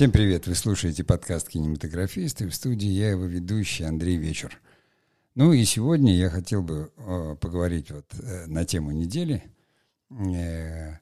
[0.00, 0.46] Всем привет!
[0.46, 2.48] Вы слушаете подкаст «Кинематографисты».
[2.48, 4.58] В студии я его ведущий Андрей Вечер.
[5.34, 9.44] Ну и сегодня я хотел бы э, поговорить вот э, на тему недели,
[10.08, 10.94] э,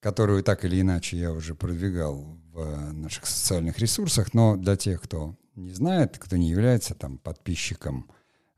[0.00, 5.34] которую так или иначе я уже продвигал в наших социальных ресурсах, но для тех, кто
[5.54, 8.10] не знает, кто не является там подписчиком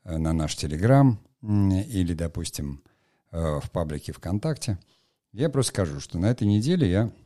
[0.02, 2.82] э, на наш Телеграм или, допустим,
[3.30, 4.80] э, в паблике ВКонтакте,
[5.30, 7.23] я просто скажу, что на этой неделе я э,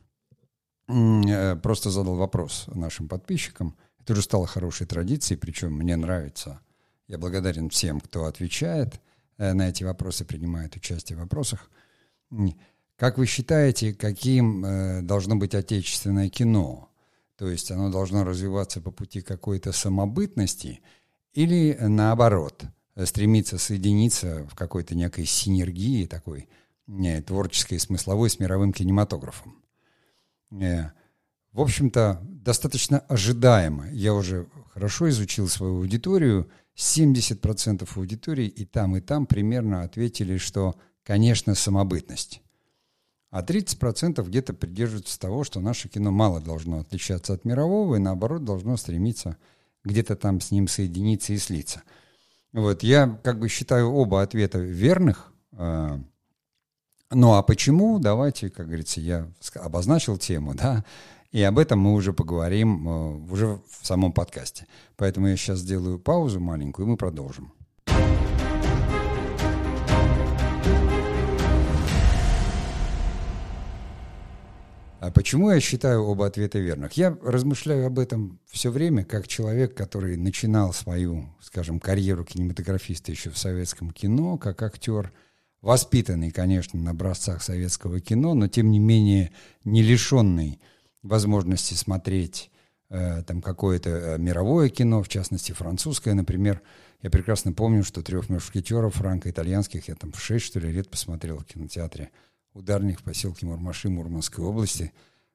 [1.61, 3.75] просто задал вопрос нашим подписчикам.
[4.01, 6.59] Это уже стало хорошей традицией, причем мне нравится.
[7.07, 8.99] Я благодарен всем, кто отвечает
[9.37, 11.69] на эти вопросы, принимает участие в вопросах.
[12.95, 16.89] Как вы считаете, каким должно быть отечественное кино?
[17.37, 20.81] То есть оно должно развиваться по пути какой-то самобытности
[21.33, 22.63] или наоборот,
[23.05, 26.49] стремиться соединиться в какой-то некой синергии такой
[27.25, 29.63] творческой и смысловой с мировым кинематографом.
[30.49, 30.93] Не,
[31.51, 33.89] в общем-то, достаточно ожидаемо.
[33.91, 36.49] Я уже хорошо изучил свою аудиторию.
[36.77, 42.41] 70% аудитории и там, и там примерно ответили, что, конечно, самобытность.
[43.31, 48.43] А 30% где-то придерживаются того, что наше кино мало должно отличаться от мирового и наоборот
[48.43, 49.37] должно стремиться
[49.83, 51.83] где-то там с ним соединиться и слиться.
[52.53, 55.31] Вот, я как бы считаю оба ответа верных.
[57.11, 57.97] Ну а почему?
[57.97, 60.85] Давайте, как говорится, я обозначил тему, да,
[61.31, 64.67] и об этом мы уже поговорим а, уже в самом подкасте.
[64.95, 67.51] Поэтому я сейчас сделаю паузу маленькую, и мы продолжим.
[74.99, 76.93] А почему я считаю оба ответа верных?
[76.93, 83.31] Я размышляю об этом все время, как человек, который начинал свою, скажем, карьеру кинематографиста еще
[83.31, 85.11] в советском кино, как актер,
[85.61, 89.31] воспитанный, конечно, на образцах советского кино, но тем не менее
[89.63, 90.59] не лишенный
[91.01, 92.51] возможности смотреть
[92.89, 96.61] э, там какое-то э, мировое кино, в частности французское, например.
[97.01, 101.37] Я прекрасно помню, что «Трех мушкетеров» франко-итальянских я там в шесть, что ли, лет посмотрел
[101.37, 102.11] в кинотеатре–
[102.53, 104.91] ударник в поселке Мурмаши Мурманской области,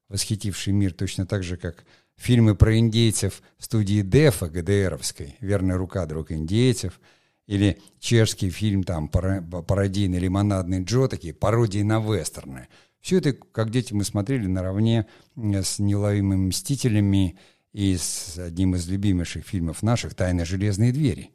[0.09, 1.85] восхитивший мир точно так же, как
[2.17, 7.01] фильмы про индейцев студии Дефа ГДРовской «Верная рука друг индейцев»,
[7.47, 12.69] или чешский фильм там пародийный «Лимонадный Джо», такие пародии на вестерны.
[13.01, 15.07] Все это, как дети, мы смотрели наравне
[15.37, 17.39] с «Неуловимыми мстителями»
[17.73, 21.31] и с одним из любимейших фильмов наших «Тайны железной двери».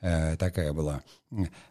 [0.00, 1.02] Э, такая была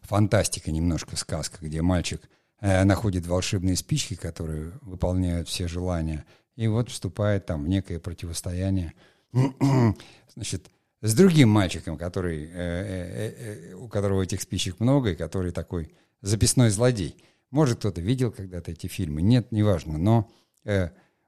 [0.02, 2.22] фантастика немножко, сказка, где мальчик–
[2.66, 6.24] Э, находит волшебные спички, которые выполняют все желания,
[6.56, 8.94] и вот вступает там в некое противостояние,
[10.34, 10.72] значит,
[11.04, 16.70] с другим мальчиком, который, э, э, у которого этих спичек много, и который такой записной
[16.70, 17.16] злодей.
[17.52, 20.32] Может, кто-то видел когда-то эти фильмы, нет, неважно, но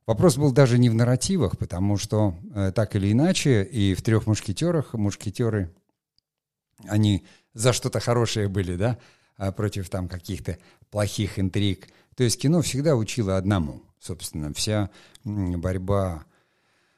[0.07, 2.35] вопрос был даже не в нарративах, потому что
[2.73, 5.71] так или иначе и в «Трех мушкетерах» мушкетеры,
[6.87, 8.97] они за что-то хорошее были, да,
[9.37, 10.57] а против там каких-то
[10.89, 11.89] плохих интриг.
[12.15, 13.83] То есть кино всегда учило одному.
[13.99, 14.89] Собственно, вся
[15.25, 16.25] борьба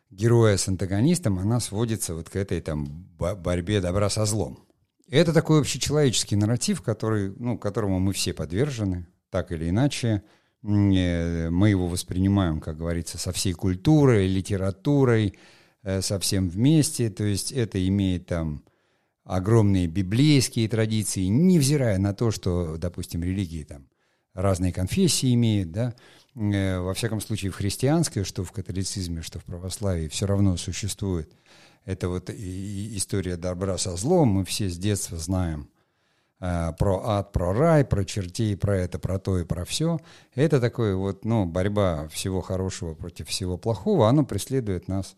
[0.09, 2.85] героя с антагонистом, она сводится вот к этой там
[3.17, 4.59] борьбе добра со злом.
[5.07, 10.23] И это такой общечеловеческий нарратив, который, ну, которому мы все подвержены, так или иначе.
[10.63, 15.37] Э, мы его воспринимаем, как говорится, со всей культурой, литературой,
[15.83, 17.09] э, со всем вместе.
[17.09, 18.63] То есть это имеет там
[19.23, 23.87] огромные библейские традиции, невзирая на то, что, допустим, религии там
[24.33, 25.95] разные конфессии имеют, да,
[26.37, 31.31] во всяком случае в христианской, что в католицизме, что в православии, все равно существует.
[31.83, 35.69] Это вот история добра со злом, мы все с детства знаем
[36.39, 39.99] э, про ад, про рай, про чертей, про это, про то и про все.
[40.35, 45.15] Это такое вот, ну, борьба всего хорошего против всего плохого, оно преследует нас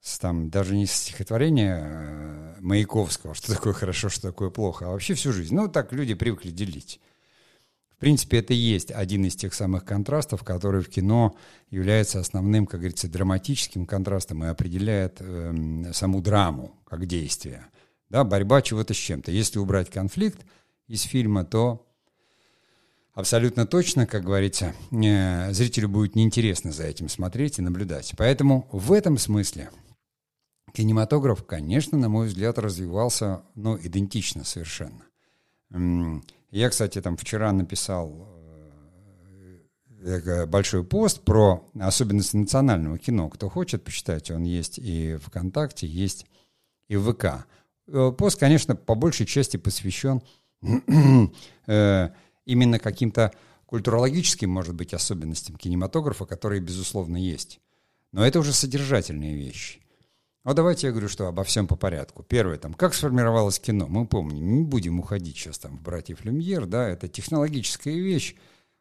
[0.00, 5.14] с, там, даже не стихотворения э, Маяковского, что такое хорошо, что такое плохо, а вообще
[5.14, 5.54] всю жизнь.
[5.54, 6.98] Ну, так люди привыкли делить.
[8.00, 11.36] Принципе, это и есть один из тех самых контрастов, который в кино
[11.68, 17.66] является основным, как говорится, драматическим контрастом и определяет э, саму драму как действие.
[18.08, 19.30] Да, борьба чего-то с чем-то.
[19.30, 20.46] Если убрать конфликт
[20.88, 21.86] из фильма, то
[23.12, 28.14] абсолютно точно, как говорится, э, зрителю будет неинтересно за этим смотреть и наблюдать.
[28.16, 29.68] Поэтому в этом смысле
[30.72, 35.04] кинематограф, конечно, на мой взгляд, развивался, ну, идентично совершенно.
[36.50, 38.28] Я, кстати, там вчера написал
[40.02, 43.28] э, большой пост про особенности национального кино.
[43.28, 46.26] Кто хочет, почитайте, он есть и ВКонтакте, есть
[46.88, 47.46] и в ВК.
[47.86, 50.22] Э, пост, конечно, по большей части посвящен
[51.66, 52.08] э,
[52.46, 53.32] именно каким-то
[53.66, 57.60] культурологическим, может быть, особенностям кинематографа, которые, безусловно, есть.
[58.10, 59.80] Но это уже содержательные вещи.
[60.42, 62.22] Вот давайте я говорю, что обо всем по порядку.
[62.22, 63.86] Первое, там, как сформировалось кино.
[63.88, 68.36] Мы помним, не будем уходить сейчас там в «Братьев Люмьер», да, это технологическая вещь.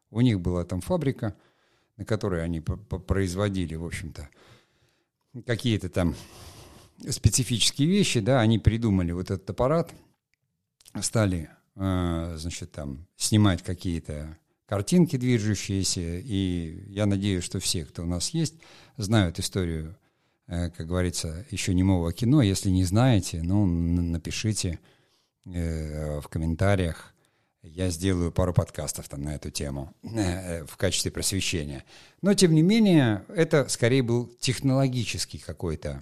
[0.09, 1.35] У них была там фабрика,
[1.97, 4.29] на которой они производили, в общем-то,
[5.45, 6.15] какие-то там
[7.09, 9.93] специфические вещи, да, они придумали вот этот аппарат,
[11.01, 18.05] стали, э, значит, там снимать какие-то картинки движущиеся, и я надеюсь, что все, кто у
[18.05, 18.55] нас есть,
[18.95, 19.97] знают историю
[20.49, 22.41] как говорится, еще немого кино.
[22.41, 24.79] Если не знаете, ну, напишите
[25.45, 27.13] э, в комментариях.
[27.61, 31.83] Я сделаю пару подкастов там на эту тему э, в качестве просвещения.
[32.21, 36.01] Но, тем не менее, это скорее был технологический какой-то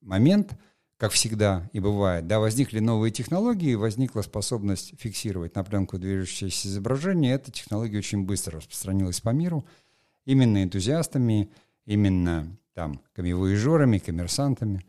[0.00, 0.56] момент,
[0.96, 2.26] как всегда и бывает.
[2.26, 7.34] Да, возникли новые технологии, возникла способность фиксировать на пленку движущееся изображение.
[7.34, 9.66] Эта технология очень быстро распространилась по миру.
[10.24, 11.50] Именно энтузиастами,
[11.84, 14.84] именно там камевоежерами, коммерсантами.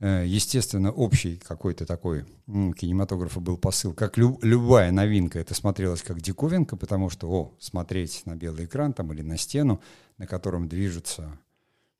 [0.00, 3.92] Э, естественно, общий какой-то такой кинематографа был посыл.
[3.92, 8.92] Как лю- любая новинка, это смотрелось как диковинка, потому что, о, смотреть на белый экран
[8.92, 9.80] там или на стену,
[10.18, 11.38] на котором движутся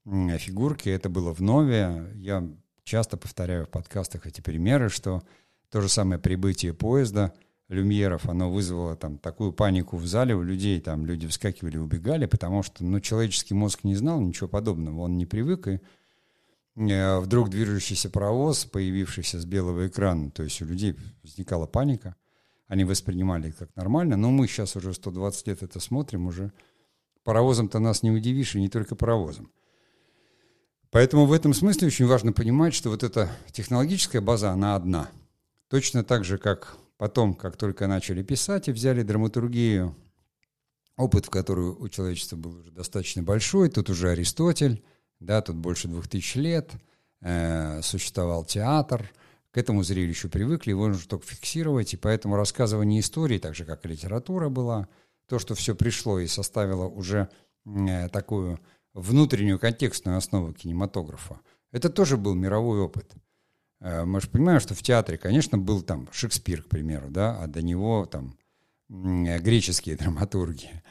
[0.04, 2.12] фигурки, это было в нове.
[2.16, 2.46] Я
[2.84, 5.22] часто повторяю в подкастах эти примеры, что
[5.70, 7.32] то же самое прибытие поезда–
[7.68, 12.62] люмьеров, оно вызвало там такую панику в зале у людей, там люди вскакивали, убегали, потому
[12.62, 15.80] что, ну, человеческий мозг не знал ничего подобного, он не привык, и
[16.76, 22.16] э, вдруг движущийся паровоз, появившийся с белого экрана, то есть у людей возникала паника,
[22.68, 26.52] они воспринимали как нормально, но мы сейчас уже 120 лет это смотрим, уже
[27.24, 29.50] паровозом-то нас не удивишь, и не только паровозом.
[30.90, 35.08] Поэтому в этом смысле очень важно понимать, что вот эта технологическая база, она одна.
[35.68, 39.96] Точно так же, как Потом, как только начали писать и взяли драматургию,
[40.96, 44.84] опыт, в который у человечества был уже достаточно большой, тут уже Аристотель,
[45.18, 46.70] да, тут больше двух тысяч лет,
[47.20, 49.10] э, существовал театр,
[49.50, 53.84] к этому зрелищу привыкли, его нужно только фиксировать, и поэтому рассказывание истории, так же, как
[53.84, 54.88] и литература была,
[55.26, 57.28] то, что все пришло и составило уже
[57.66, 58.60] э, такую
[58.92, 61.40] внутреннюю контекстную основу кинематографа,
[61.72, 63.12] это тоже был мировой опыт–
[63.84, 67.60] мы же понимаем, что в театре, конечно, был там Шекспир, к примеру, да, а до
[67.60, 68.34] него там
[68.88, 70.82] греческие драматурги.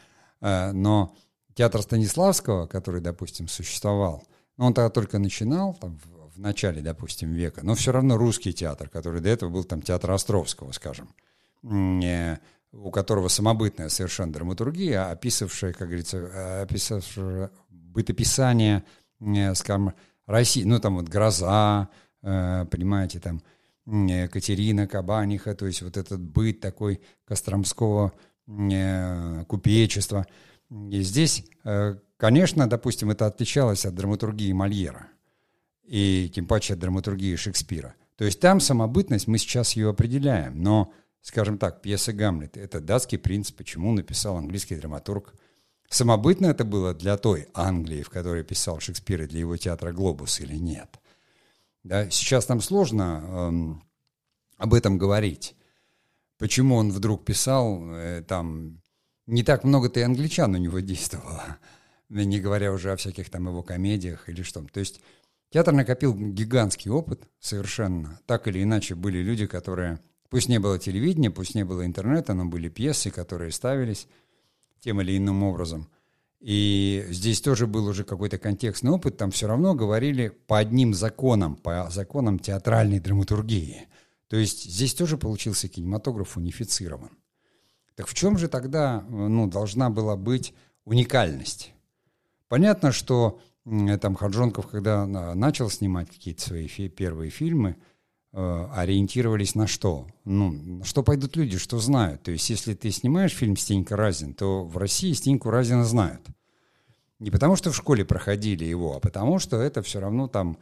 [0.42, 1.16] Э, но
[1.56, 4.24] театр Станиславского, который, допустим, существовал,
[4.58, 6.00] он тогда только начинал, там,
[6.36, 10.12] в начале, допустим, века, но все равно русский театр, который до этого был там театр
[10.12, 11.10] Островского, скажем,
[11.64, 12.38] э,
[12.72, 18.84] у которого самобытная совершенно драматургия, описывавшая, как говорится, описавшая бытописание,
[19.54, 19.94] скажем,
[20.26, 23.42] России, ну там вот «Гроза», Э, понимаете, там
[23.86, 28.14] Катерина Кабаниха, то есть вот этот быт такой Костромского
[28.48, 30.26] э, купечества.
[30.70, 35.08] И здесь, э, конечно, допустим, это отличалось от драматургии Мольера
[35.84, 37.96] и тем паче от драматургии Шекспира.
[38.16, 43.18] То есть там самобытность, мы сейчас ее определяем, но, скажем так, пьеса «Гамлет»— это датский
[43.18, 45.34] принц, почему написал английский драматург.
[45.90, 50.40] Самобытно это было для той Англии, в которой писал Шекспир, и для его театра «Глобус»
[50.40, 51.00] или нет?
[51.84, 52.10] Да?
[52.10, 53.84] Сейчас нам сложно эм,
[54.58, 55.56] об этом говорить.
[56.38, 58.82] Почему он вдруг писал, э, там,
[59.28, 61.58] не так много-то и англичан у него действовало,
[62.10, 64.62] не говоря уже о всяких там его комедиях или что.
[64.72, 65.02] То есть
[65.50, 68.20] театр накопил гигантский опыт совершенно.
[68.26, 70.00] Так или иначе были люди, которые...
[70.30, 74.08] Пусть не было телевидения, пусть не было интернета, но были пьесы, которые ставились
[74.80, 75.90] тем или иным образом–
[76.44, 81.56] и здесь тоже был уже какой-то контекстный опыт, там все равно говорили по одним законам,
[81.56, 83.88] по законам театральной драматургии.
[84.28, 87.12] То есть здесь тоже получился кинематограф унифицирован.
[87.96, 91.72] Так в чем же тогда ну, должна была быть уникальность?
[92.50, 93.40] Понятно, что
[94.02, 97.93] там Хаджонков, когда начал снимать какие-то свои фи- первые фильмы, э,
[98.34, 100.08] ориентировались на что?
[100.26, 102.24] Ну, что пойдут люди, что знают.
[102.24, 106.22] То есть, если ты снимаешь фильм «Стенька Разин», то в России Стеньку Разина знают.
[107.20, 110.58] Не потому, что в школе проходили его, а потому, что это все равно там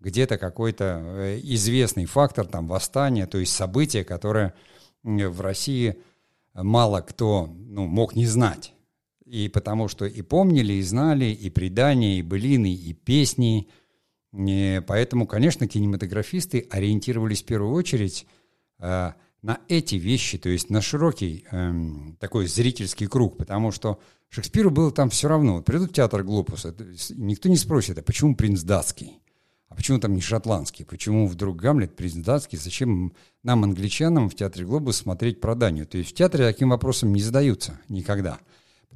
[0.00, 4.54] где-то какой-то э, известный фактор, там, восстание, то есть событие, которое
[5.02, 5.96] в России
[6.54, 8.72] мало кто ну, мог не знать.
[9.24, 13.68] И потому что и помнили, и знали, и предания, и былины, и песни.
[14.36, 18.26] И поэтому, конечно, кинематографисты ориентировались в первую очередь
[18.78, 19.12] э,
[19.42, 21.72] на эти вещи, то есть на широкий э,
[22.20, 25.62] такой зрительский круг, потому что Шекспиру было там все равно.
[25.62, 26.74] Придут в театр Глобуса,
[27.16, 29.20] никто не спросит, а почему принц датский?
[29.68, 30.84] А почему там не шотландский?
[30.84, 32.58] Почему вдруг Гамлет принц датский?
[32.58, 35.86] Зачем нам, англичанам, в театре Глобус смотреть про Данию?
[35.86, 38.38] То есть в театре таким вопросом не задаются никогда.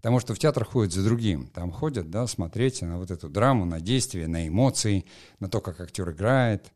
[0.01, 1.47] Потому что в театр ходят за другим.
[1.49, 5.05] Там ходят, да, смотреть на вот эту драму, на действия, на эмоции,
[5.41, 6.73] на то, как актер играет.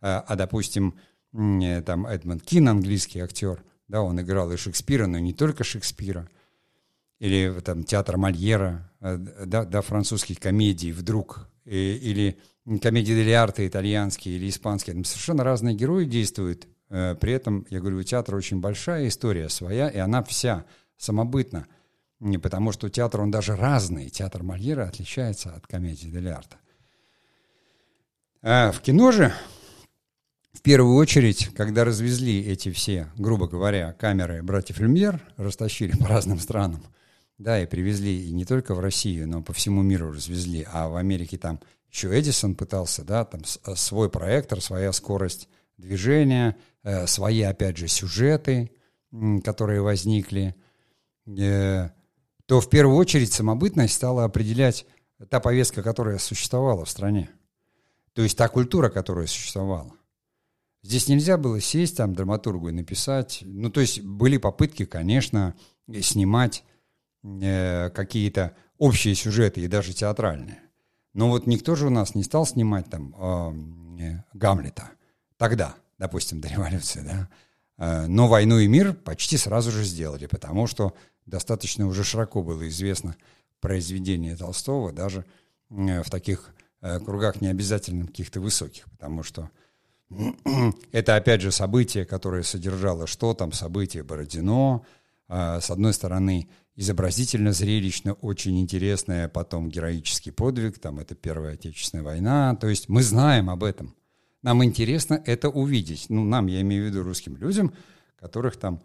[0.00, 0.94] А, а допустим,
[1.34, 6.30] э, там Эдмонд Кин, английский актер, да, он играл и Шекспира, но не только Шекспира.
[7.18, 11.50] Или там театр Мольера, э, да, да французских комедий вдруг.
[11.66, 12.38] И, или
[12.80, 14.94] комедии Дель Арте итальянские или испанские.
[14.94, 16.66] Там совершенно разные герои действуют.
[16.88, 20.64] Э, при этом, я говорю, у театра очень большая история своя, и она вся
[20.96, 21.66] самобытна.
[22.22, 24.08] Не потому что театр, он даже разный.
[24.08, 26.32] Театр Мольера отличается от комедии Дель.
[28.42, 29.34] А в кино же,
[30.52, 36.38] в первую очередь, когда развезли эти все, грубо говоря, камеры братьев Люмьер, растащили по разным
[36.38, 36.84] странам,
[37.38, 40.94] да, и привезли и не только в Россию, но по всему миру развезли, а в
[40.94, 41.58] Америке там
[41.90, 47.88] еще Эдисон пытался, да, там э, свой проектор, своя скорость движения, э, свои, опять же,
[47.88, 48.70] сюжеты,
[49.42, 50.54] которые возникли.
[51.26, 51.90] Э,
[52.52, 54.84] то в первую очередь самобытность стала определять
[55.30, 57.30] та повестка, которая существовала в стране.
[58.12, 59.90] То есть та культура, которая существовала.
[60.82, 63.38] Здесь нельзя было сесть там драматургу и написать.
[63.40, 65.54] Ну, то есть были попытки, конечно,
[66.02, 66.62] снимать
[67.24, 70.60] э, какие-то общие сюжеты и даже театральные.
[71.14, 73.14] Но вот никто же у нас не стал снимать там
[73.98, 74.90] э, Гамлета
[75.38, 77.30] тогда, допустим, до революции, да.
[77.78, 80.94] Э, но «Войну и мир» почти сразу же сделали, потому что
[81.26, 83.16] достаточно уже широко было известно
[83.60, 85.24] произведение Толстого, даже
[85.70, 89.50] э, в таких э, кругах не обязательно каких-то высоких, потому что
[90.92, 94.84] это, опять же, событие, которое содержало что там, событие Бородино,
[95.28, 102.56] а, с одной стороны, изобразительно-зрелищно, очень интересное, потом героический подвиг, там это Первая Отечественная война,
[102.56, 103.94] то есть мы знаем об этом.
[104.42, 106.06] Нам интересно это увидеть.
[106.08, 107.72] Ну, нам, я имею в виду русским людям,
[108.16, 108.82] которых там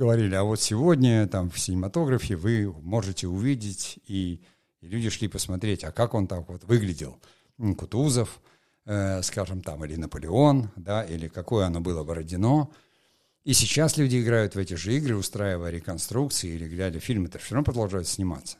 [0.00, 4.40] говорили, а вот сегодня там в синематографе вы можете увидеть, и,
[4.80, 7.20] и люди шли посмотреть, а как он так вот выглядел.
[7.58, 8.40] Кутузов,
[8.86, 12.70] э, скажем, там, или Наполеон, да, или какое оно было Бородино.
[13.44, 17.54] И сейчас люди играют в эти же игры, устраивая реконструкции или глядя фильмы, это все
[17.54, 18.56] равно продолжают сниматься.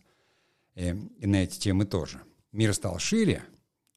[0.75, 2.21] И, э, и на эти темы тоже.
[2.53, 3.43] Мир стал шире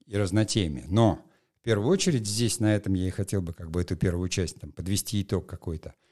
[0.05, 1.19] и разнотемие, но
[1.59, 4.61] в первую очередь здесь на этом я и хотел бы как бы эту первую часть
[4.61, 5.93] там, подвести итог какой-то–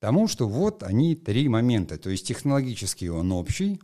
[0.00, 1.98] тому, что вот они три момента.
[1.98, 3.80] То есть технологический он общий,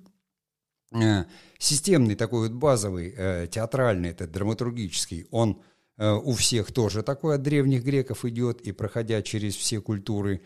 [0.93, 1.25] э,
[1.59, 5.63] системный такой вот базовый, э, театральный, это драматургический, он
[5.99, 10.43] э, у всех тоже такой от древних греков идет, и проходя через все культуры,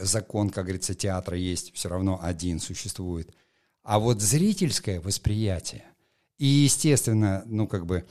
[0.00, 3.34] закон, как говорится, театра есть, все равно один существует.
[3.82, 5.84] А вот зрительское восприятие
[6.38, 8.06] и, естественно, ну, как бы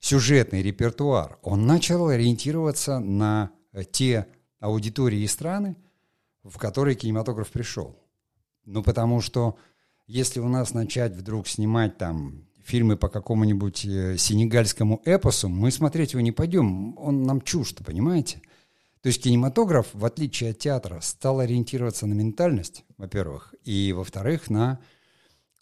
[0.00, 3.52] сюжетный репертуар, он начал ориентироваться на
[3.92, 4.26] те
[4.58, 5.76] аудитории и страны,
[6.48, 7.96] в который кинематограф пришел.
[8.64, 9.56] Ну, потому что
[10.06, 16.12] если у нас начать вдруг снимать там фильмы по какому-нибудь э, сенегальскому эпосу, мы смотреть
[16.12, 18.42] его не пойдем, он нам чужд, понимаете?
[19.02, 24.80] То есть кинематограф, в отличие от театра, стал ориентироваться на ментальность, во-первых, и, во-вторых, на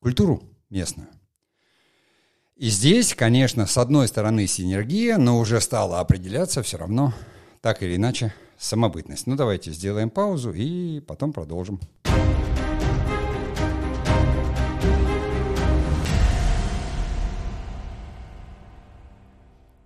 [0.01, 1.09] культуру местную.
[2.57, 7.13] И здесь, конечно, с одной стороны синергия, но уже стала определяться все равно,
[7.65, 9.27] так или иначе, самобытность.
[9.27, 11.81] Ну, давайте сделаем паузу и потом продолжим.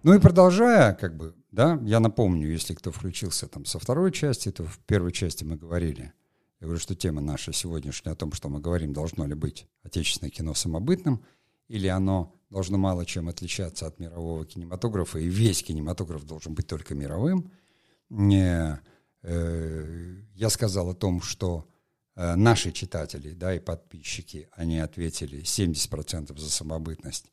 [0.02, 4.50] Ну и продолжая, как бы, да, я напомню, если кто включился там со второй части,
[4.50, 6.12] то в первой части мы говорили,
[6.60, 10.32] я говорю, что тема наша сегодняшняя о том, что мы говорим, должно ли быть отечественное
[10.32, 11.22] кино самобытным,
[11.68, 16.96] или оно должно мало чем отличаться от мирового кинематографа, и весь кинематограф должен быть только
[16.96, 17.52] мировым–
[18.10, 18.80] не,
[19.22, 21.68] э, я сказал о том, что
[22.16, 27.30] э, наши читатели да, и подписчики, они ответили 70% за самобытность,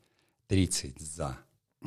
[0.49, 1.37] 30% за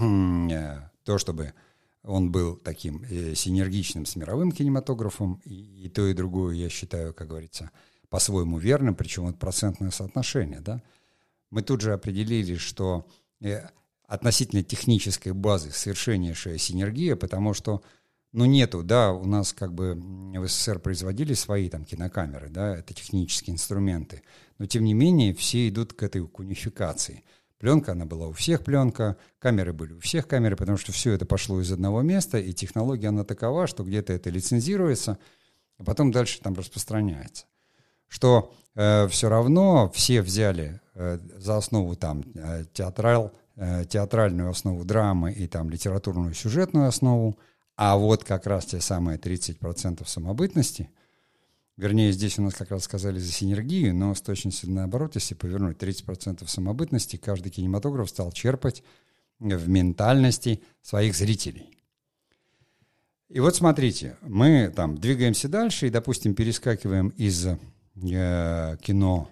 [0.00, 1.54] э, то, чтобы
[2.02, 7.12] он был таким э, синергичным с мировым кинематографом, и, и то, и другое, я считаю,
[7.12, 7.70] как говорится,
[8.08, 10.60] по-своему верным, причем это процентное соотношение.
[10.60, 10.82] Да?
[11.50, 13.06] Мы тут же определили, что
[13.40, 13.68] э,
[14.06, 17.82] относительно технической базы совершеннейшая синергия, потому что
[18.32, 22.92] ну, нету, да, у нас как бы в СССР производили свои там кинокамеры, да, это
[22.92, 24.22] технические инструменты,
[24.58, 27.24] но тем не менее все идут к этой унификации.
[27.58, 31.26] Пленка, она была у всех пленка, камеры были у всех камеры, потому что все это
[31.26, 35.18] пошло из одного места, и технология, она такова, что где-то это лицензируется,
[35.78, 37.46] а потом дальше там распространяется.
[38.06, 44.84] Что э, все равно все взяли э, за основу там э, театрал, э, театральную основу
[44.84, 47.38] драмы и там литературную сюжетную основу,
[47.78, 50.90] а вот как раз те самые 30% самобытности,
[51.78, 55.76] Вернее, здесь у нас как раз сказали за синергию, но с точностью наоборот, если повернуть
[55.76, 58.82] 30% самобытности, каждый кинематограф стал черпать
[59.38, 61.78] в ментальности своих зрителей.
[63.28, 69.30] И вот смотрите, мы там двигаемся дальше и, допустим, перескакиваем из э, кино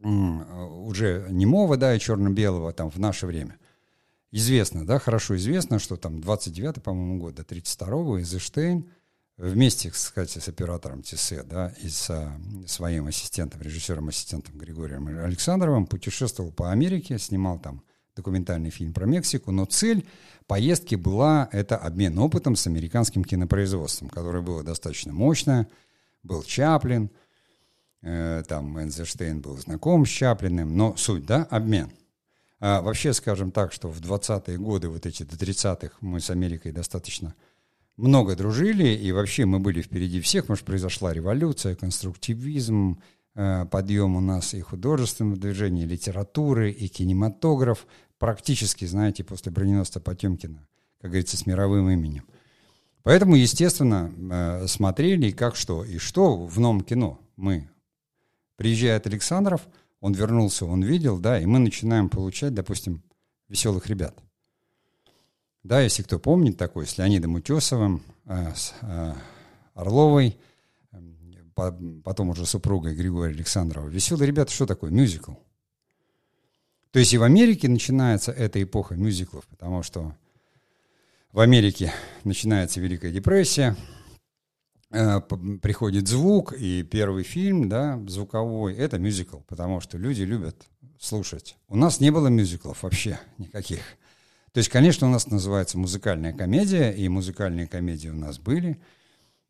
[0.00, 3.60] э, уже немого, да, и черно-белого там в наше время.
[4.34, 8.90] Известно, да, хорошо известно, что там 29 по-моему, год до 32-го Эйзенштейн
[9.36, 12.32] вместе, кстати, с оператором ТСЭ, да, и с
[12.66, 17.82] своим ассистентом, режиссером-ассистентом Григорием Александровым путешествовал по Америке, снимал там
[18.16, 20.06] документальный фильм про Мексику, но цель
[20.46, 25.68] поездки была это обмен опытом с американским кинопроизводством, которое было достаточно мощное.
[26.22, 27.10] Был Чаплин,
[28.00, 31.90] э, там Эйнштейн был знаком с Чаплиным, но суть, да, обмен.
[32.62, 36.72] А вообще, скажем так, что в 20-е годы, вот эти до 30-х, мы с Америкой
[36.72, 37.34] достаточно
[37.96, 42.98] много дружили, и вообще мы были впереди всех, может, произошла революция, конструктивизм,
[43.34, 47.86] Э, подъем у нас и художественного движения, и литературы, и кинематограф,
[48.18, 50.66] практически, знаете, после броненосца Потемкина,
[51.00, 52.24] как говорится, с мировым именем.
[53.02, 57.70] Поэтому, естественно, э, смотрели, как что, и что в новом кино мы.
[58.56, 59.62] Приезжает Александров,
[60.02, 63.02] он вернулся, он видел, да, и мы начинаем получать, допустим,
[63.48, 64.14] веселых ребят.
[65.62, 68.74] Да, если кто помнит такой, с Леонидом Утесовым, э, с
[69.74, 70.36] Орловой–
[71.54, 73.88] потом уже супругой Григория Александрова.
[73.88, 74.90] «Веселые ребята» что такое?
[74.90, 75.32] Мюзикл.
[76.90, 80.14] То есть и в Америке начинается эта эпоха мюзиклов, потому что
[81.32, 81.92] в Америке
[82.24, 84.01] начинается Великая депрессия, э,
[85.62, 90.56] приходит звук, и первый фильм, да, звуковой, это мюзикл, потому что люди любят
[91.00, 91.56] слушать.
[91.68, 93.80] У нас не было мюзиклов вообще никаких.
[94.52, 98.80] То есть, конечно, у нас называется музыкальная комедия, и музыкальные комедии у нас были–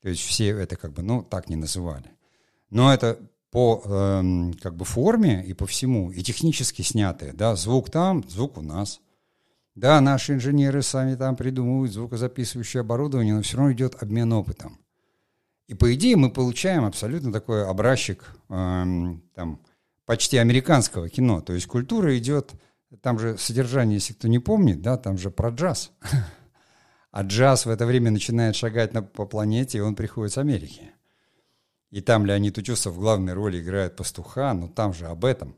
[0.02, 2.11] то есть все это как бы, ну, так не называли.
[2.70, 3.18] Но это
[3.50, 8.59] по э, как бы форме и по всему, и технически снятые, да, звук там, звук
[8.59, 9.00] у нас.
[9.74, 14.78] Да, наши инженеры сами там придумывают звукозаписывающее оборудование, но все равно идет обмен опытом.
[15.72, 18.85] И по идее мы получаем абсолютно такой образчик э,
[19.35, 19.58] там,
[20.04, 21.40] почти американского кино.
[21.40, 22.52] То есть культура идет,
[23.00, 25.90] там же содержание, если кто не помнит, да, там же про джаз.
[27.11, 30.92] А джаз в это время начинает шагать на, по планете, и он приходит с Америки.
[31.90, 35.56] И там Леонид Утесов в главной роли играет пастуха, но там же об этом.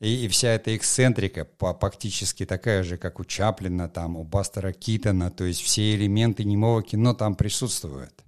[0.00, 5.30] И, и вся эта эксцентрика фактически такая же, как у Чаплина, там, у Бастера Китона,
[5.30, 8.25] то есть все элементы немого кино там присутствуют.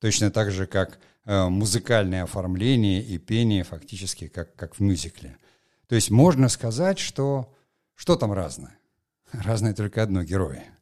[0.00, 5.36] Точно так же, как э, музыкальное оформление и пение фактически как, как в мюзикле.
[5.88, 7.54] То есть можно сказать, что
[7.94, 8.78] что там разное?
[9.32, 10.62] Разное только одно– герои–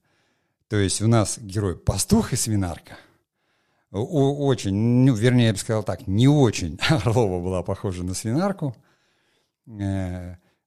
[0.69, 2.97] то есть у нас герой пастух и свинарка.
[3.93, 8.77] Очень, ну, вернее, я бы сказал так, не очень Орлова была похожа на свинарку.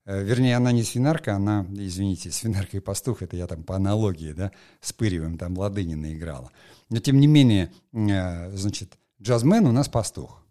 [0.10, 3.76] Э, э, вернее, она не свинарка, она, извините, свинарка и пастух, это я там по
[3.76, 6.52] аналогии, да, с Пыревым там Ладынина играла.
[6.89, 10.43] Но, тем не менее, э, значит, джазмен у нас пастух.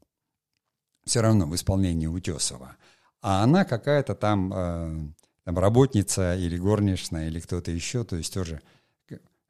[1.05, 2.77] Все равно в исполнении Утесова.
[3.21, 8.61] А она какая-то там, там работница или горничная или кто-то еще, то есть тоже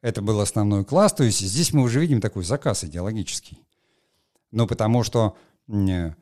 [0.01, 3.59] это был основной класс, то есть здесь мы уже видим такой заказ идеологический.
[4.53, 5.37] Ну, потому что
[5.69, 6.13] э,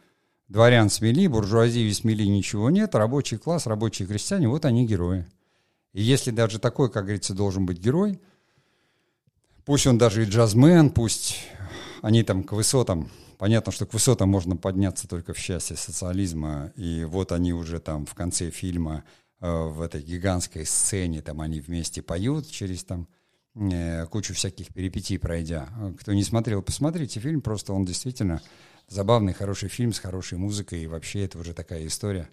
[0.49, 5.27] дворян смели, буржуазии смели, ничего нет, рабочий класс, рабочие крестьяне, вот они герои.
[5.93, 8.21] И если даже такой, как говорится, должен быть герой,
[9.65, 11.37] пусть он даже и джазмен, пусть
[12.03, 17.05] они там к высотам, понятно, что к высотам можно подняться только в счастье социализма, и
[17.05, 19.05] вот они уже там в конце фильма
[19.41, 23.09] э, в этой гигантской сцене, там они вместе поют через там
[23.59, 25.69] Э, кучу всяких перипетий пройдя.
[25.99, 28.43] Кто не смотрел, посмотрите фильм, просто он действительно
[28.89, 32.29] забавный, хороший фильм с хорошей музыкой, и вообще это уже такая история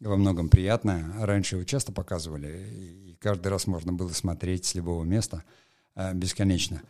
[0.00, 1.04] во многом приятная.
[1.20, 5.44] Раньше его часто показывали, и каждый раз можно было смотреть с любого места
[5.94, 6.82] э, бесконечно.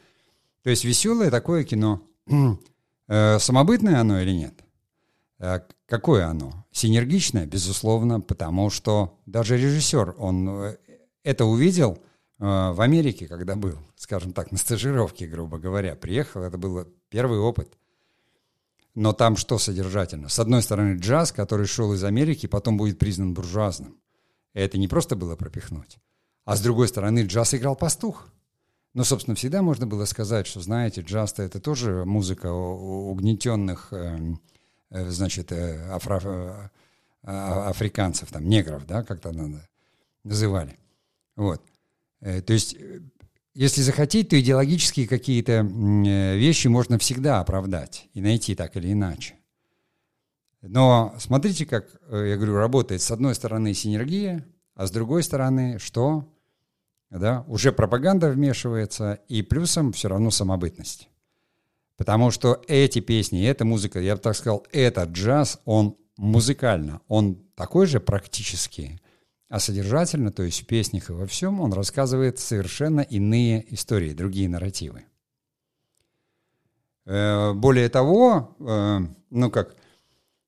[0.63, 2.03] То есть веселое такое кино.
[3.07, 4.55] Э, самобытное оно или нет?
[5.85, 6.65] Какое оно?
[6.73, 10.75] Синергичное, безусловно, потому что даже режиссер, он
[11.23, 11.99] это увидел–
[12.39, 17.39] а, в Америке, когда был, скажем так, на стажировке, грубо говоря, приехал, это был первый
[17.39, 17.79] опыт.
[18.95, 20.29] Но там что содержательно?
[20.29, 23.99] С одной стороны, джаз, который шел из Америки, потом будет признан буржуазным.
[24.53, 25.99] Это не просто было пропихнуть.
[26.45, 28.29] А с другой стороны, джаз играл пастух.
[28.93, 34.41] Но, собственно, всегда можно было сказать, что, знаете, джаз-то это тоже музыка угнетенных, эм,
[34.91, 36.69] э, значит, э, афро, э,
[37.25, 39.69] а, африканцев, там, негров, да, как-то надо
[40.23, 40.79] называли.
[41.35, 41.63] Вот.
[42.21, 42.77] То есть
[43.55, 49.35] если захотеть, то идеологические какие-то э, вещи можно всегда оправдать и найти так или иначе.
[50.61, 55.79] Но смотрите, как, э, я говорю, работает с одной стороны синергия, а с другой стороны
[55.79, 56.29] что?
[57.11, 61.09] Да, уже пропаганда вмешивается, и плюсом все равно самобытность.
[61.97, 67.37] Потому что эти песни, эта музыка, я бы так сказал, этот джаз, он музыкально, он
[67.55, 69.01] такой же практически,
[69.55, 74.49] а содержательно, то есть в песнях и во всем, он рассказывает совершенно иные истории, другие
[74.49, 75.05] нарративы.
[77.07, 78.99] Э, более того, э,
[79.31, 79.77] ну как,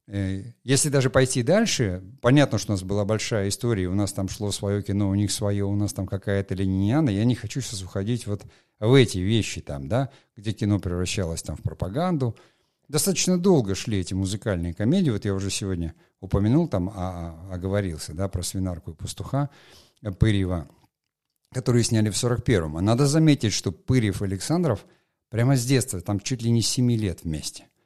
[0.08, 4.28] Э, если даже пойти дальше, понятно, что у нас была большая история, у нас там
[4.28, 7.10] шло свое кино, у них свое, у нас там какая-то линейна.
[7.10, 8.44] Я не хочу сейчас уходить вот
[8.78, 12.36] в эти вещи там, да, где кино превращалось там в пропаганду.
[12.88, 15.10] Достаточно долго шли эти музыкальные комедии.
[15.10, 19.50] Вот я уже сегодня упомянул там, а, а, оговорился, да, про «Свинарку и пастуха»
[20.18, 20.68] Пырьева,
[21.52, 22.76] которые сняли в 41-м.
[22.76, 24.84] А надо заметить, что Пырьев и Александров
[25.30, 27.66] прямо с детства, там чуть ли не 7 лет вместе–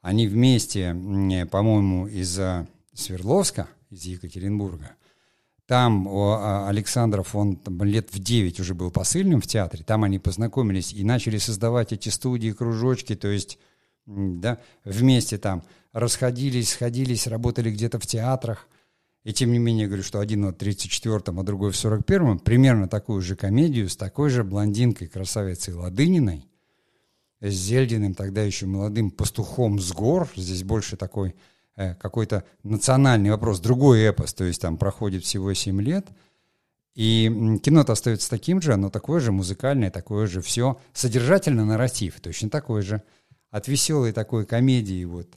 [0.00, 0.94] они вместе,
[1.50, 2.40] по-моему, из
[2.94, 4.92] Свердловска, из Екатеринбурга.
[5.66, 9.84] Там а, Александров, он там, лет в 9 уже был посыльным в театре.
[9.84, 13.14] Там они познакомились и начали создавать эти студии, кружочки.
[13.14, 13.58] То есть
[14.06, 15.62] да, вместе там
[15.98, 18.68] расходились, сходились, работали где-то в театрах.
[19.24, 23.20] И тем не менее, говорю, что один в 34-м, а другой в 41-м, примерно такую
[23.20, 26.48] же комедию с такой же блондинкой, красавицей Ладыниной,
[27.40, 30.28] с Зельдиным, тогда еще молодым пастухом с гор.
[30.34, 31.34] Здесь больше такой
[31.76, 36.06] э, какой-то национальный вопрос, другой эпос, то есть там проходит всего 7 лет.
[36.94, 40.80] И кино-то остается таким же, оно такое же музыкальное, такое же все.
[40.92, 43.02] Содержательно нарратив, точно такой же.
[43.50, 45.28] От веселой такой комедии вот.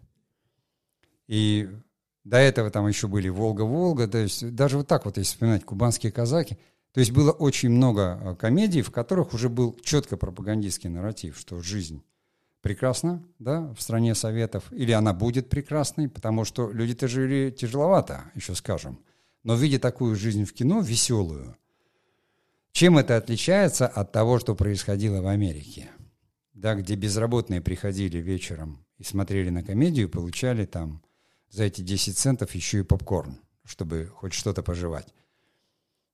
[1.31, 1.69] И
[2.25, 6.11] до этого там еще были «Волга-Волга», то есть даже вот так вот, если вспоминать «Кубанские
[6.11, 6.57] казаки»,
[6.91, 11.61] то есть было очень много э, комедий, в которых уже был четко пропагандистский нарратив, что
[11.61, 12.03] жизнь
[12.61, 18.53] прекрасна, да, в стране Советов, или она будет прекрасной, потому что люди-то жили тяжеловато, еще
[18.53, 18.99] скажем.
[19.43, 21.55] Но видя такую жизнь в кино, веселую,
[22.73, 25.91] чем это отличается от того, что происходило в Америке?
[26.53, 31.01] Да, где безработные приходили вечером и смотрели на комедию, получали там
[31.51, 35.13] за эти 10 центов еще и попкорн, чтобы хоть что-то пожевать.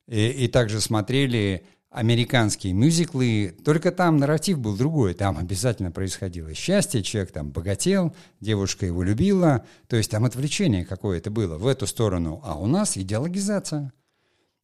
[0.07, 6.53] И, и также смотрели американские мюзиклы, только там нарратив был другой, там обязательно происходило.
[6.53, 11.87] Счастье, человек там богател, девушка его любила, то есть там отвлечение какое-то было в эту
[11.87, 13.93] сторону, а у нас идеологизация,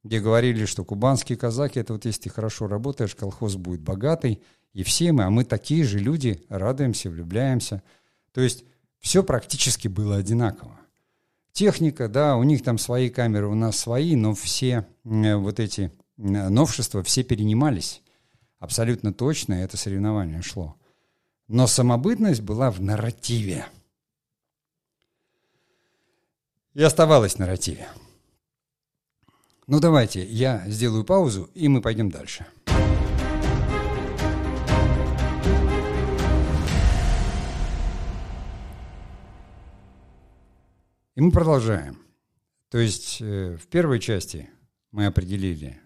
[0.04, 4.42] где говорили, что кубанские казаки, это вот если ты хорошо работаешь, колхоз будет богатый,
[4.74, 7.84] и все мы, а мы такие же люди, радуемся, влюбляемся,
[8.34, 8.66] то есть
[9.04, 10.80] все практически было одинаково.
[11.52, 15.92] Техника, да, у них там свои камеры, у нас свои, но все э, вот эти
[16.18, 18.02] э, новшества все перенимались.
[18.60, 20.78] Абсолютно точно это соревнование шло.
[21.50, 23.66] Но самобытность была в нарративе.
[26.74, 27.90] И оставалась в нарративе.
[29.68, 32.48] Ну давайте, я сделаю паузу, и мы пойдем дальше.
[41.16, 42.00] И мы продолжаем.
[42.70, 44.50] То есть э, в первой части
[44.92, 45.80] мы определили,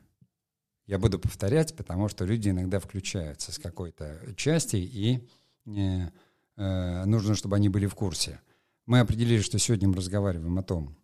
[0.86, 5.28] я буду повторять, потому что люди иногда включаются с какой-то части, и
[5.66, 6.10] э,
[6.56, 8.40] э, нужно, чтобы они были в курсе.
[8.86, 10.96] Мы определили, что сегодня мы разговариваем о том,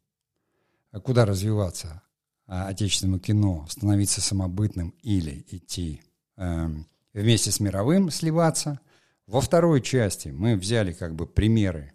[1.03, 2.01] куда развиваться
[2.45, 6.01] отечественному кино, становиться самобытным или идти
[6.37, 6.69] э,
[7.13, 8.79] вместе с мировым сливаться.
[9.27, 11.91] Во второй части мы взяли как бы примеры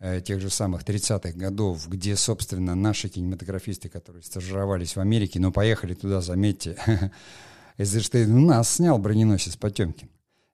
[0.00, 5.94] тех же самых 30-х годов, где, собственно, наши кинематографисты, которые стажировались в Америке, но поехали
[5.94, 6.76] туда, заметьте,
[7.78, 10.08] Эйзенштейн у нас снял броненосец Потемкин.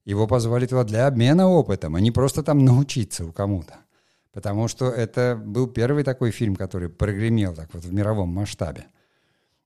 [0.07, 3.77] Его позвали туда для обмена опытом, а не просто там научиться у кому-то.
[4.33, 8.87] Потому что это был первый такой фильм, который прогремел так вот в мировом масштабе.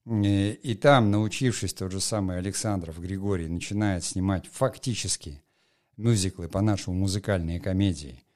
[0.06, 5.42] И, и там, научившись, тот же самый Александров Григорий начинает снимать фактически
[5.96, 8.24] мюзиклы по нашему музыкальные комедии–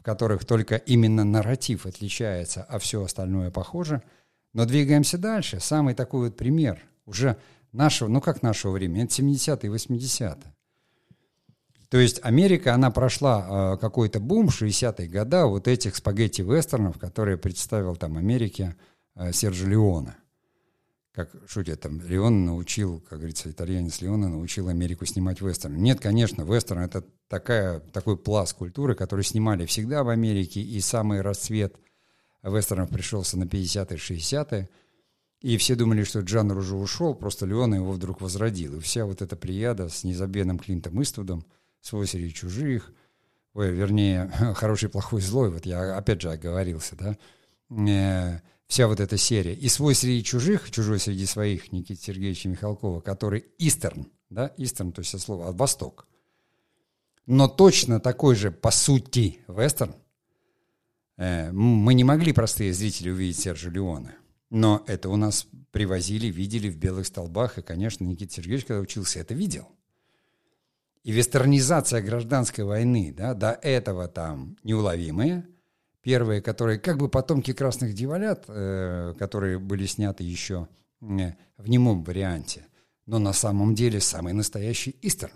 [0.00, 4.02] в которых только именно нарратив отличается, а все остальное похоже.
[4.54, 5.60] Но двигаемся дальше.
[5.60, 7.36] Самый такой вот пример уже
[7.72, 10.54] нашего, ну как нашего времени, это 70-е и 80-е.
[11.90, 17.36] То есть Америка, она прошла э, какой-то бум в 60-е годы вот этих спагетти-вестернов, которые
[17.36, 18.76] представил там Америке
[19.16, 20.16] э, Серджо Леоне
[21.12, 25.76] как шутят, там, Леон научил, как говорится, итальянец Леона научил Америку снимать вестерн.
[25.76, 31.20] Нет, конечно, вестерн— это такая, такой пласт культуры, который снимали всегда в Америке, и самый
[31.20, 31.76] расцвет
[32.42, 34.68] вестернов пришелся на 50-е, 60-е.
[35.40, 38.76] И все думали, что жанр уже ушел, просто Леона его вдруг возродил.
[38.76, 41.44] И вся вот эта плеяда с незабвенным Клинтом Иствудом,
[41.80, 42.92] «Свой среди чужих»,
[43.54, 47.16] ой, вернее, «Хороший, плохой, злой», вот я опять же оговорился, да,
[47.70, 49.52] э, вся вот эта серия.
[49.52, 55.00] И «Свой среди чужих», «Чужой среди своих» Никиты Сергеевича Михалкова, который «Истерн», да, «Истерн», то
[55.00, 56.06] есть от слова «Восток».
[57.26, 59.96] Но точно такой же, по сути, вестерн,
[61.16, 64.14] э, мы не могли, простые зрители, увидеть Сержа Леона.
[64.50, 69.18] Но это у нас привозили, видели в белых столбах, и, конечно, Никита Сергеевич, когда учился,
[69.18, 69.68] это видел.
[71.02, 75.44] И вестернизация гражданской войны, да, до этого там неуловимые,
[76.02, 80.68] первые, которые как бы потомки красных дьяволят, э, которые были сняты еще
[81.00, 82.66] э, в немом варианте,
[83.06, 85.34] но на самом деле самый настоящий истерн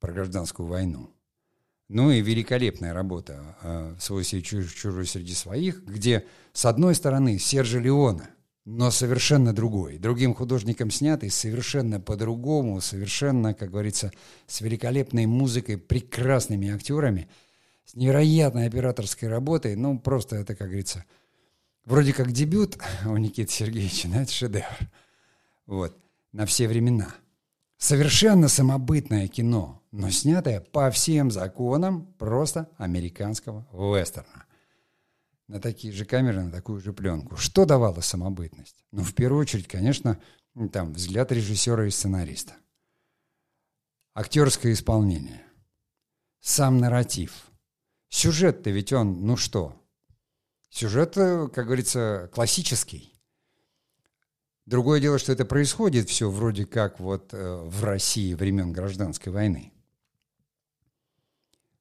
[0.00, 1.10] про гражданскую войну.
[1.88, 7.78] Ну и великолепная работа э, «Свой себе чужой среди своих», где, с одной стороны, Сержа
[7.78, 8.30] Леона,
[8.64, 14.12] но совершенно другой, другим художником снятый, совершенно по-другому, совершенно, как говорится,
[14.46, 17.28] с великолепной музыкой, прекрасными актерами,
[17.84, 21.04] с невероятной операторской работой, ну, просто это, как говорится,
[21.84, 24.90] вроде как дебют у Никиты Сергеевича, но это шедевр.
[25.66, 25.96] Вот,
[26.32, 27.14] на все времена.
[27.78, 34.44] Совершенно самобытное кино– но снятая по всем законам просто американского вестерна.
[35.46, 37.36] На такие же камеры, на такую же пленку.
[37.36, 38.84] Что давало самобытность?
[38.90, 40.20] Ну, в первую очередь, конечно,
[40.72, 42.54] там взгляд режиссера и сценариста.
[44.14, 45.42] Актерское исполнение.
[46.40, 47.46] Сам нарратив.
[48.14, 49.74] Сюжет-то ведь он, ну что?
[50.70, 53.12] Сюжет, э, как говорится, классический.
[54.66, 59.72] Другое дело, что это происходит все вроде как вот э, в России времен гражданской войны.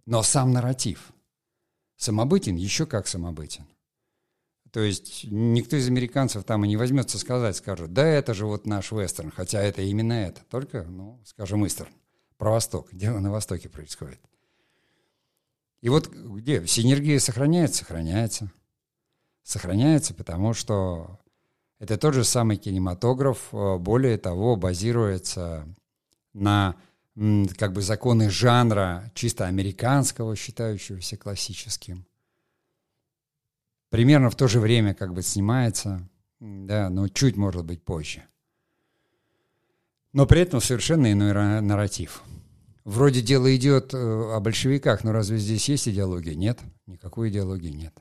[0.08, 1.13] Но сам нарратив
[1.98, 3.67] самобытен еще как самобытен.
[4.72, 8.65] То есть никто из американцев там и не возьмется сказать, скажет, да это же вот
[8.65, 11.93] наш вестерн, хотя это именно это, только, ну, скажем, истерн,
[12.38, 14.19] про Восток, дело на Востоке происходит.
[15.84, 18.50] И вот где синергия сохраняется, сохраняется.
[19.43, 21.19] Сохраняется, потому что
[21.78, 25.67] это тот же самый кинематограф, э, более того, базируется
[26.32, 26.78] на
[27.58, 32.08] как бы законы жанра чисто американского, считающегося классическим.
[33.89, 38.24] Примерно в то же время как бы снимается, да, но чуть, может быть, позже.
[40.13, 42.24] Но при этом совершенно иной нарратив.
[42.86, 46.36] Вроде дело идет э, о большевиках, но разве здесь есть идеология?
[46.36, 47.93] Нет, никакой идеологии нет.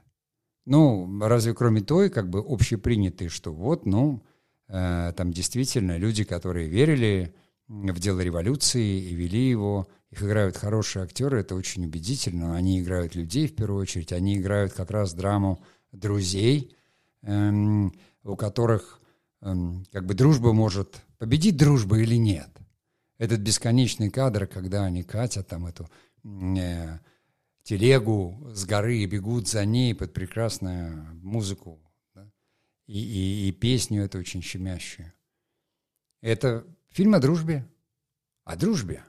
[0.64, 4.22] Ну, разве кроме той, как бы общепринятой, что вот, ну,
[4.68, 7.34] э, там действительно люди, которые верили
[7.68, 9.86] в дело революции и вели его.
[10.10, 12.54] Их играют хорошие актеры, это очень убедительно.
[12.54, 16.76] Они играют людей в первую очередь, они играют как раз драму друзей,
[17.22, 19.00] эм, у которых
[19.40, 22.50] эм, как бы дружба может победить дружба или нет.
[23.22, 25.88] Этот бесконечный кадр, когда они катят там эту
[26.24, 26.98] э,
[27.62, 31.80] телегу с горы и бегут за ней под прекрасную музыку
[32.14, 32.28] да?
[32.86, 35.12] и, и, и песню эту очень щемящую.
[36.20, 37.66] Это Фильм о дружбе.
[38.44, 39.02] О дружбе.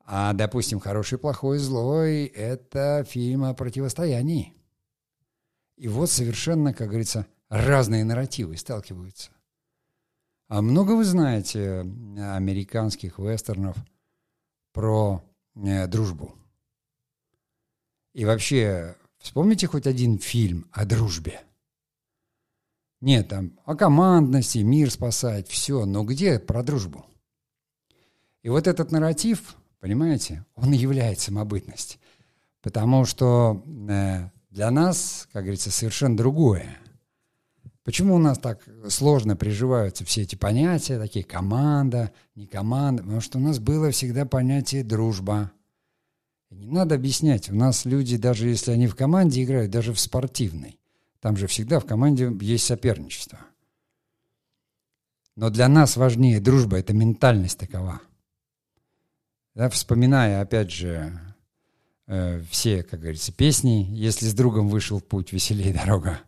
[0.00, 4.52] А, допустим, «Хороший, плохой, злой»— это фильм о противостоянии.
[5.76, 9.30] И вот совершенно, как говорится, разные нарративы сталкиваются.
[10.48, 13.76] А много вы знаете американских вестернов
[14.72, 15.24] про
[15.56, 16.34] э, дружбу?
[18.14, 21.40] И вообще, вспомните хоть один фильм о дружбе.
[23.00, 25.84] Нет, там о командности, мир спасать, все.
[25.84, 27.04] Но где про дружбу?
[28.42, 31.98] И вот этот нарратив, понимаете, он и является самобытность.
[32.62, 36.78] Потому что э, для нас, как говорится, совершенно другое.
[37.86, 43.04] Почему у нас так сложно приживаются все эти понятия, такие команда, не команда?
[43.04, 45.52] Потому что у нас было всегда понятие дружба.
[46.50, 50.80] Не надо объяснять, у нас люди, даже если они в команде играют, даже в спортивной,
[51.20, 53.38] там же всегда в команде есть соперничество.
[55.36, 58.00] Но для нас важнее дружба, это ментальность такова.
[59.54, 61.20] Да, вспоминая, опять же,
[62.08, 66.18] э, все, как говорится, песни, если с другом вышел путь, веселее дорога.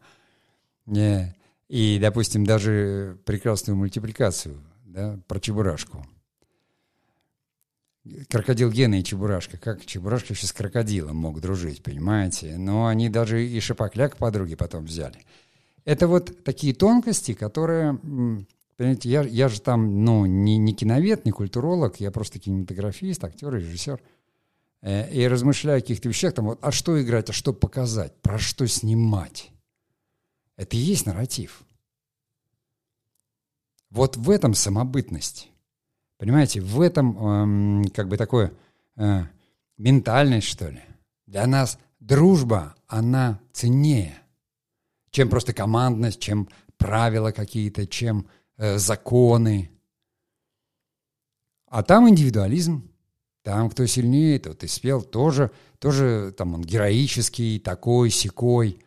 [0.86, 1.34] Не,
[1.68, 6.06] и, допустим, даже прекрасную мультипликацию да, про Чебурашку–
[8.28, 9.56] крокодил Гена и Чебурашка.
[9.58, 12.56] Как Чебурашка еще с крокодилом мог дружить, понимаете?
[12.56, 15.24] Но они даже и шапокляк подруги потом взяли.
[15.84, 17.98] Это вот такие тонкости, которые...
[18.76, 23.52] Понимаете, я, я же там, ну, не, не киновед, не культуролог, я просто кинематографист, актер,
[23.52, 24.00] режиссер.
[24.82, 28.38] Э, и размышляю о каких-то вещах, там, вот, а что играть, а что показать, про
[28.38, 29.50] что снимать.
[30.58, 31.62] Это и есть нарратив.
[33.90, 35.50] Вот в этом самобытность.
[36.18, 38.52] Понимаете, в этом эм, как бы такое
[38.96, 39.22] э,
[39.78, 40.82] ментальность, что ли.
[41.26, 44.18] Для нас дружба, она ценнее,
[45.10, 49.70] чем просто командность, чем правила какие-то, чем э, законы.
[51.66, 52.90] А там индивидуализм.
[53.44, 55.02] Там кто сильнее, тот и спел.
[55.02, 58.82] Тоже, тоже там он героический, такой, секой.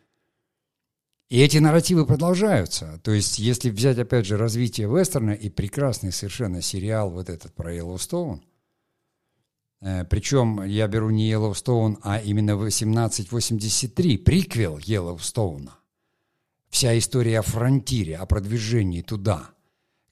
[1.32, 3.00] И эти нарративы продолжаются.
[3.06, 7.74] То есть, если взять, опять же, развитие вестерна и прекрасный совершенно сериал вот этот про
[7.74, 8.44] Йеллоустоун,
[9.80, 15.72] э, причем я беру не Йеллоустоун, а именно 1883, приквел Йеллоустоуна.
[16.70, 19.52] Вся история о фронтире, о продвижении туда.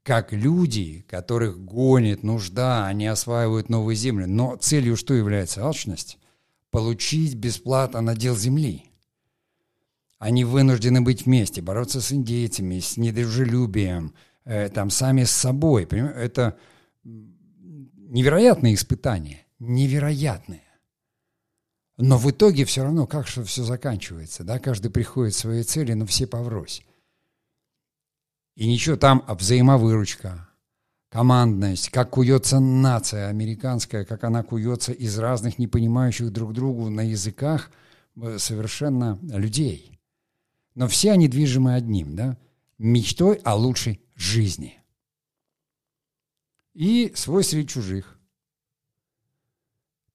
[0.04, 4.24] Как люди, которых гонит нужда, они осваивают новые земли.
[4.24, 6.18] Но целью что является алчность?
[6.72, 8.86] Получить бесплатно надел земли–
[10.20, 15.86] они вынуждены быть вместе, бороться с индейцами, с недружелюбием, э, там, сами с собой.
[15.86, 16.58] Это
[17.04, 20.64] невероятные испытания, невероятные.
[21.98, 25.94] Но в итоге все равно, как что все заканчивается, да, каждый приходит к своей цели,
[25.94, 26.84] но все поврось.
[28.56, 30.50] И ничего там, а взаимовыручка,
[31.10, 37.02] командность, как куется нация американская, как она куется из разных, не понимающих друг другу на
[37.02, 37.72] языках
[38.18, 39.99] э, совершенно людей.
[40.76, 42.38] Но все они движимы одним, да?
[42.78, 44.82] Мечтой о лучшей жизни.
[46.74, 48.20] И свой среди чужих.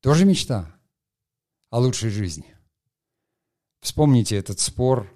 [0.01, 0.75] Тоже мечта
[1.71, 2.55] о лучшей жизни.
[3.81, 5.12] Вспомните этот спор,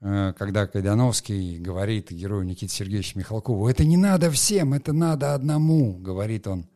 [0.00, 5.98] э, когда Кайдановский говорит герою Никите Сергеевичу Михалкову, «Это не надо всем, это надо одному»,
[5.98, 6.66] говорит он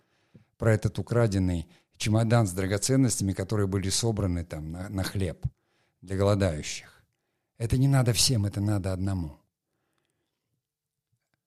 [0.58, 5.46] про этот украденный чемодан с драгоценностями, которые были собраны там на, на хлеб
[6.00, 6.93] для голодающих.
[7.58, 9.38] Это не надо всем, это надо одному.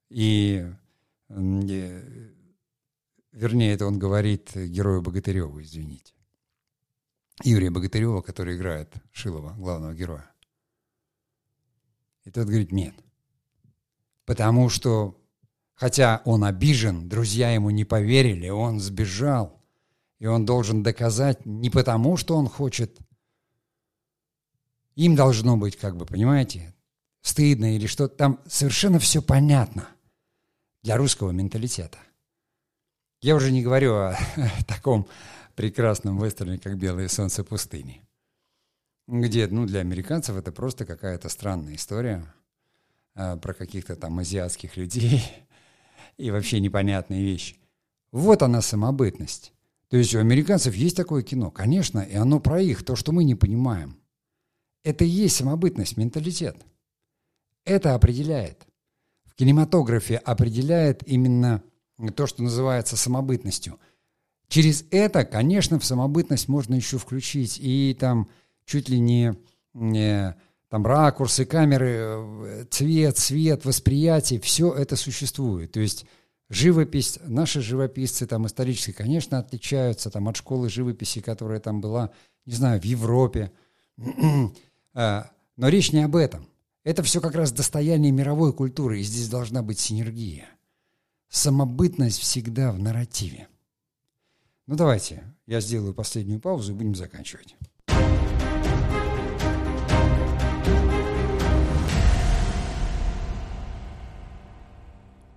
[0.10, 0.66] И,
[1.30, 2.44] вернее,
[3.74, 6.14] это он говорит герою Богатыреву, извините.
[7.44, 10.32] Юрия Богатырева, который играет Шилова, главного героя.
[12.24, 12.96] И тот говорит, нет.
[14.26, 15.22] Потому что,
[15.74, 19.62] хотя он обижен, друзья ему не поверили, он сбежал.
[20.20, 22.98] И он должен доказать не потому, что он хочет
[24.98, 26.74] им должно быть, как бы, понимаете,
[27.22, 28.16] стыдно или что-то.
[28.16, 29.88] Там совершенно все понятно
[30.82, 32.00] для русского менталитета.
[33.22, 34.18] Я уже не говорю о
[34.68, 35.08] таком
[35.56, 38.02] прекрасном вестерне, как «Белое солнце пустыни»,
[39.08, 42.26] где, ну, для американцев это просто какая-то странная история
[43.14, 45.24] э, про каких-то там азиатских людей
[46.18, 47.58] и вообще непонятные вещи.
[48.12, 49.54] Вот она самобытность.
[49.90, 53.24] То есть у американцев есть такое кино, конечно, и оно про их, то, что мы
[53.24, 53.98] не понимаем.
[54.88, 56.56] Это и есть самобытность, менталитет.
[57.66, 58.66] Это определяет.
[59.26, 61.62] В кинематографе определяет именно
[62.16, 63.82] то, что называется самобытностью.
[64.48, 68.30] Через это, конечно, в самобытность можно еще включить и там
[68.64, 69.36] чуть ли не,
[69.74, 70.38] не
[70.70, 75.74] там ракурсы, камеры, цвет, свет, восприятие, все это существует.
[75.74, 76.06] То есть
[76.48, 82.12] живопись, наши живописцы там исторически, конечно, отличаются там от школы живописи, которая там была,
[82.46, 83.52] не знаю, в Европе.
[85.00, 86.50] А, но речь не об этом.
[86.84, 90.50] Это все как раз достояние мировой культуры, и здесь должна быть синергия.
[91.30, 93.48] Самобытность всегда в нарративе.
[94.66, 97.56] Ну давайте, я сделаю последнюю паузу и будем заканчивать.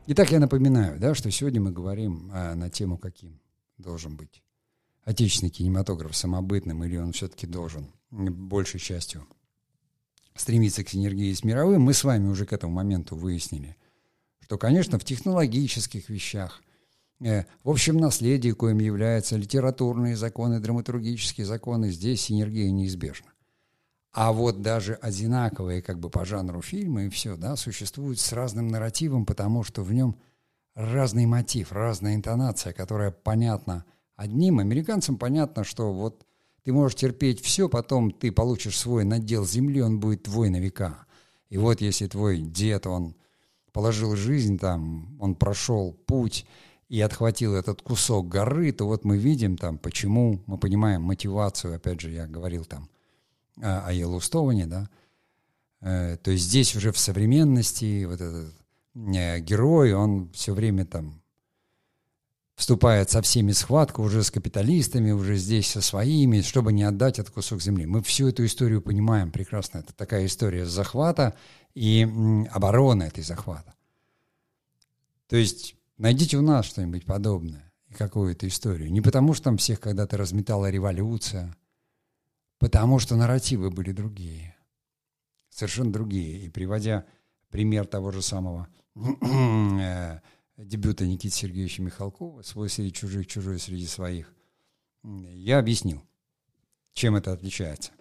[0.06, 3.38] Итак, я напоминаю, да, что сегодня мы говорим а, на тему, каким
[3.76, 4.42] должен быть
[5.04, 9.26] отечественный кинематограф самобытным, или он все-таки должен большей частью
[10.40, 13.76] стремиться к синергии с мировым, мы с вами уже к этому моменту выяснили,
[14.40, 16.62] что, конечно, в технологических вещах,
[17.20, 23.28] э, в общем наследии, коим являются литературные законы, драматургические законы, здесь синергия неизбежна.
[24.12, 28.66] А вот даже одинаковые как бы по жанру фильмы и все, да, существуют с разным
[28.68, 30.16] нарративом, потому что в нем
[30.74, 33.84] разный мотив, разная интонация, которая понятна
[34.16, 34.58] одним.
[34.58, 36.26] Американцам понятно, что вот
[36.64, 41.06] ты можешь терпеть все, потом ты получишь свой надел земли, он будет твой на века.
[41.48, 43.14] И вот если твой дед, он
[43.72, 46.46] положил жизнь там, он прошел путь
[46.88, 52.00] и отхватил этот кусок горы, то вот мы видим там, почему, мы понимаем мотивацию, опять
[52.00, 52.88] же, я говорил там
[53.60, 54.90] о, о Йеллоустоуне, да,
[55.80, 58.54] э, то есть здесь уже в современности вот этот
[58.94, 61.19] э, герой, он все время там
[62.60, 67.32] вступает со всеми схватку, уже с капиталистами, уже здесь со своими, чтобы не отдать этот
[67.32, 67.86] кусок земли.
[67.86, 69.78] Мы всю эту историю понимаем прекрасно.
[69.78, 71.34] Это такая история захвата
[71.74, 72.02] и
[72.52, 73.72] обороны этой захвата.
[75.28, 78.92] То есть найдите у нас что-нибудь подобное какую-то историю.
[78.92, 81.56] Не потому, что там всех когда-то разметала революция,
[82.58, 84.54] потому что нарративы были другие.
[85.48, 86.44] Совершенно другие.
[86.44, 87.06] И приводя
[87.48, 88.68] пример того же самого
[89.22, 90.20] э,
[90.64, 94.32] дебюта Никиты Сергеевича Михалкова «Свой среди чужих, чужой среди своих»,
[95.02, 96.02] я объяснил,
[96.92, 97.92] чем это отличается.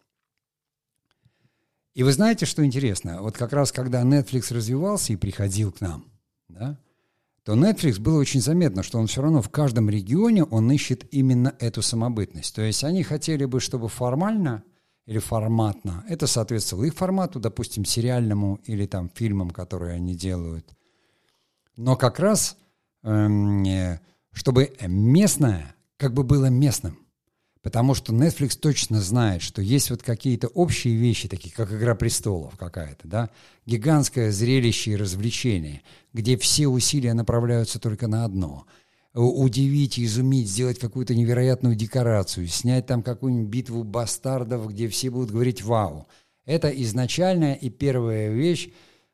[1.94, 3.22] И вы знаете, что интересно?
[3.22, 6.06] Вот как раз когда Netflix развивался и приходил к нам,
[6.48, 6.80] да,
[7.44, 11.56] то Netflix было очень заметно, что он все равно в каждом регионе он ищет именно
[11.60, 12.54] эту самобытность.
[12.54, 14.64] То есть они хотели бы, чтобы формально
[15.06, 20.76] или форматно это соответствовало их формату, допустим, сериальному или там фильмам, которые они делают.
[21.80, 22.58] Но как раз,
[23.04, 23.66] эм,
[24.34, 27.00] чтобы местное как бы было местным.
[27.62, 32.58] Потому что Netflix точно знает, что есть вот какие-то общие вещи, такие как «Игра престолов»
[32.58, 33.30] какая-то, да,
[33.66, 38.66] гигантское зрелище и развлечение, где все усилия направляются только на одно–
[39.14, 45.64] удивить, изумить, сделать какую-то невероятную декорацию, снять там какую-нибудь битву бастардов, где все будут говорить
[45.64, 46.08] «Вау!».
[46.46, 48.70] Это изначальная и первая вещь,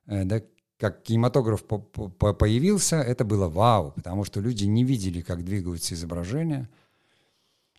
[0.08, 0.42] э, да,
[0.78, 6.70] как кинематограф появился, это было «Вау!», потому что люди не видели, как двигаются изображения–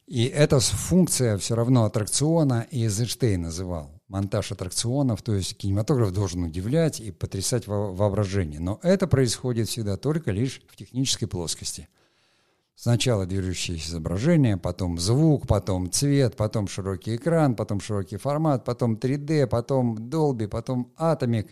[0.06, 3.90] и эта функция все равно аттракциона и Эйзенштейн называл.
[4.06, 8.60] Монтаж аттракционов, то есть кинематограф должен удивлять и потрясать во воображение.
[8.60, 11.88] Но это происходит всегда только лишь в технической плоскости.
[12.76, 19.48] Сначала движущееся изображение, потом звук, потом цвет, потом широкий экран, потом широкий формат, потом 3D,
[19.48, 21.48] потом Dolby, потом Atomic,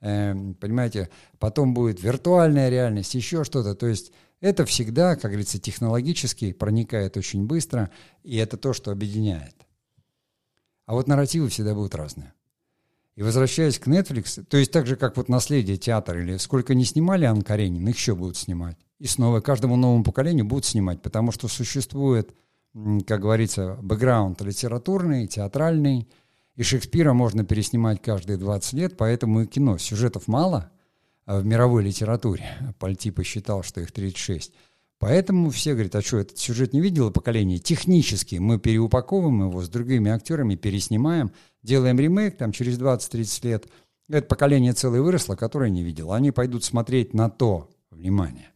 [0.00, 3.74] понимаете, потом будет виртуальная реальность, еще что-то.
[3.74, 7.90] То есть это всегда, как говорится, технологически проникает очень быстро,
[8.22, 9.54] и это то, что объединяет.
[10.86, 12.34] А вот нарративы всегда будут разные.
[13.16, 16.84] И возвращаясь к Netflix, то есть так же, как вот «Наследие театр» или сколько не
[16.84, 18.76] снимали Ан Каренин, их еще будут снимать.
[18.98, 22.34] И снова каждому новому поколению будут снимать, потому что существует,
[23.06, 26.08] как говорится, бэкграунд литературный, театральный,
[26.56, 29.78] и Шекспира можно переснимать каждые 20 лет, поэтому и кино.
[29.78, 30.70] Сюжетов мало,
[31.26, 32.44] в мировой литературе.
[32.78, 34.52] Пальти посчитал, что их 36.
[34.98, 37.58] Поэтому все говорят, а что, этот сюжет не видело поколение?
[37.58, 41.32] Технически мы переупаковываем его с другими актерами, переснимаем,
[41.62, 43.68] делаем ремейк там через 20-30 лет.
[44.08, 46.14] Это поколение целое выросло, которое не видело.
[46.14, 48.50] Они пойдут смотреть на то, внимание,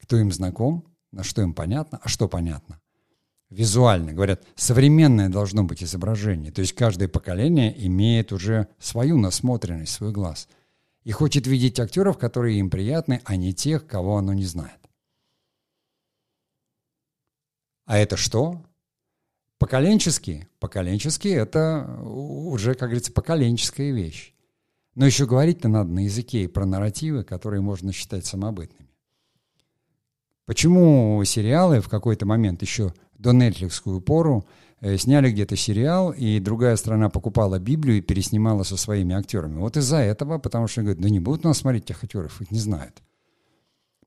[0.00, 2.80] кто им знаком, на что им понятно, а что понятно.
[3.50, 6.50] Визуально, говорят, современное должно быть изображение.
[6.50, 10.48] То есть каждое поколение имеет уже свою насмотренность, свой глаз–
[11.06, 14.80] и хочет видеть актеров, которые им приятны, а не тех, кого оно не знает.
[17.84, 18.60] А это что?
[19.58, 20.48] Поколенчески.
[20.58, 24.34] Поколенчески– это уже, как говорится, поколенческая вещь.
[24.96, 28.90] Но еще говорить-то надо на языке и про нарративы, которые можно считать самобытными.
[30.44, 34.44] Почему сериалы в какой-то момент еще до нетфликскую пору
[34.80, 39.58] Э, сняли где-то сериал, и другая страна покупала Библию и переснимала со своими актерами.
[39.58, 42.58] Вот из-за этого, потому что говорят, да не будут нас смотреть тех актеров, их не
[42.58, 43.02] знают.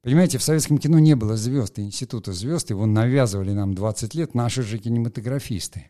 [0.03, 4.61] Понимаете, в советском кино не было звезд, института звезд, его навязывали нам 20 лет наши
[4.61, 5.87] же кинематографисты.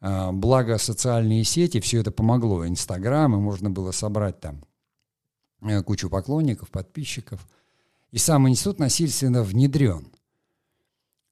[0.00, 2.66] А, благо социальные сети, все это помогло.
[2.66, 4.64] Инстаграм, и можно было собрать там
[5.62, 7.48] э, кучу поклонников, подписчиков.
[8.12, 10.12] И сам институт насильственно внедрен.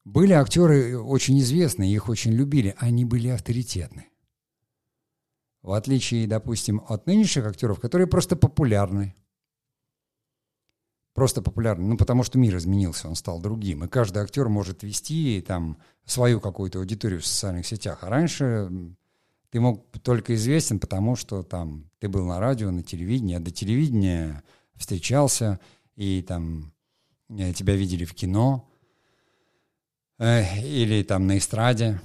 [0.07, 4.07] Были актеры очень известные, их очень любили, они были авторитетны.
[5.61, 9.15] В отличие, допустим, от нынешних актеров, которые просто популярны.
[11.13, 13.83] Просто популярны, ну потому что мир изменился, он стал другим.
[13.83, 18.05] И каждый актер может вести там свою какую-то аудиторию в социальных сетях.
[18.05, 18.71] А раньше
[19.49, 23.51] ты мог только известен, потому что там ты был на радио, на телевидении, а до
[23.51, 24.41] телевидения
[24.75, 25.59] встречался,
[25.97, 26.71] и там
[27.27, 28.76] э, тебя видели в кино, э,
[30.19, 32.01] или там на эстраде.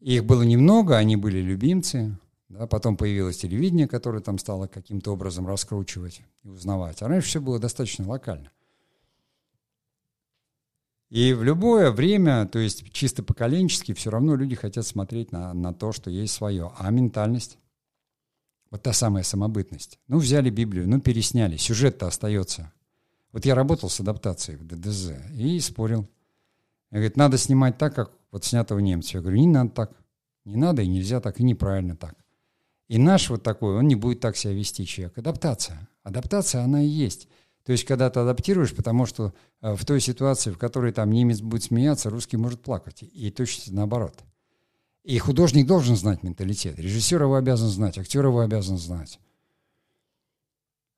[0.00, 2.16] Их было немного, они были любимцы.
[2.48, 7.00] Да, потом появилось телевидение, которое там стало каким-то образом раскручивать и узнавать.
[7.00, 8.50] А раньше все было достаточно локально.
[11.08, 15.72] И в любое время, то есть чисто поколенчески, все равно люди хотят смотреть на, на
[15.74, 16.72] то, что есть свое.
[16.78, 17.58] А ментальность?
[18.70, 19.98] Вот та самая самобытность.
[20.08, 21.58] Ну, взяли Библию, ну, пересняли.
[21.58, 22.72] Сюжет-то остается.
[23.30, 26.08] Вот я работал с адаптацией в ДДЗ и спорил.
[26.92, 29.14] Говорит, надо снимать так, как вот снято в немцев.
[29.14, 29.92] Я говорю, не надо так.
[30.44, 32.14] Не надо и нельзя так, и неправильно так.
[32.88, 35.16] И наш вот такой, он не будет так себя вести человек.
[35.16, 35.88] Адаптация.
[36.02, 37.28] Адаптация, она и есть.
[37.64, 39.32] То есть, когда ты адаптируешь, потому что
[39.62, 43.02] э, в той ситуации, в которой там немец будет смеяться, русский может плакать.
[43.02, 44.18] И точно наоборот.
[45.04, 46.78] И художник должен знать менталитет.
[46.78, 49.18] Режиссер его обязан знать, актер его обязан знать.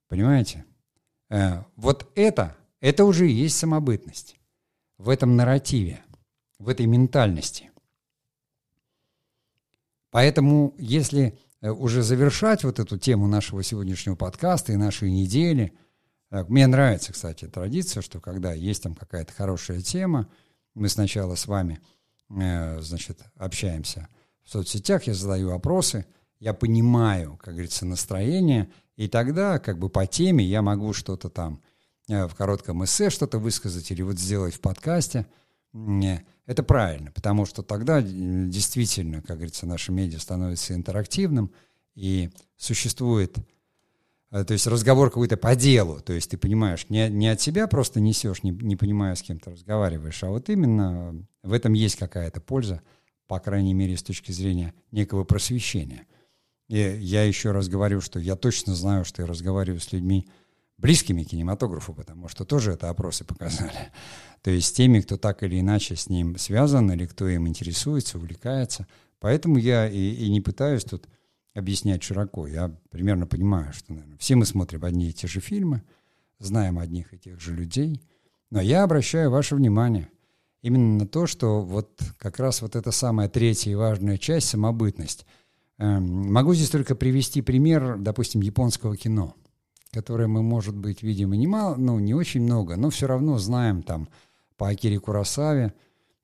[0.09, 0.64] Понимаете?
[1.28, 4.36] Э, вот это Это уже и есть самобытность
[4.99, 6.03] в этом нарративе,
[6.59, 7.70] в этой ментальности.
[10.11, 15.72] Поэтому, если э, уже завершать вот эту тему нашего сегодняшнего подкаста и нашей недели,
[16.30, 20.28] э, мне нравится, кстати, традиция, что когда есть там какая-то хорошая тема,
[20.74, 21.80] мы сначала с вами,
[22.30, 24.09] э, значит, общаемся
[24.45, 26.07] в соцсетях, я задаю вопросы,
[26.38, 31.61] я понимаю, как говорится, настроение, и тогда как бы по теме я могу что-то там
[32.09, 35.26] в коротком эссе что-то высказать или вот сделать в подкасте.
[36.46, 41.50] Это правильно, потому что тогда действительно, как говорится, наше медиа становится интерактивным
[41.94, 43.36] и существует,
[44.30, 47.66] э, то есть разговор какой-то по делу, то есть ты понимаешь, не, не от себя
[47.66, 51.96] просто несешь, не, не понимая, с кем ты разговариваешь, а вот именно в этом есть
[51.96, 52.82] какая-то польза,
[53.26, 56.07] по крайней мере, с точки зрения некого просвещения.
[56.68, 60.28] И я еще раз говорю, что я точно знаю, что я разговариваю с людьми,
[60.79, 63.93] близкими к кинематографу, потому что тоже это опросы показали.
[64.43, 68.87] То есть теми, кто так или иначе с ним связан, или кто им интересуется, увлекается.
[69.20, 71.09] Поэтому я и, и не пытаюсь тут
[71.55, 72.47] объяснять широко.
[72.47, 75.83] Я примерно понимаю, что наверное, все мы смотрим одни и те же фильмы,
[76.41, 78.03] знаем одних и тех же людей.
[78.51, 80.11] Но я обращаю ваше внимание
[80.61, 85.25] именно на то, что вот как раз вот эта самая третья и важная часть, самобытность.
[85.79, 89.37] Эм, могу здесь только привести пример, допустим, японского кино–
[89.95, 93.82] которые мы, может быть, видим и немало, ну, не очень много, но все равно знаем
[93.82, 94.09] там
[94.57, 95.72] по Акире Курасаве,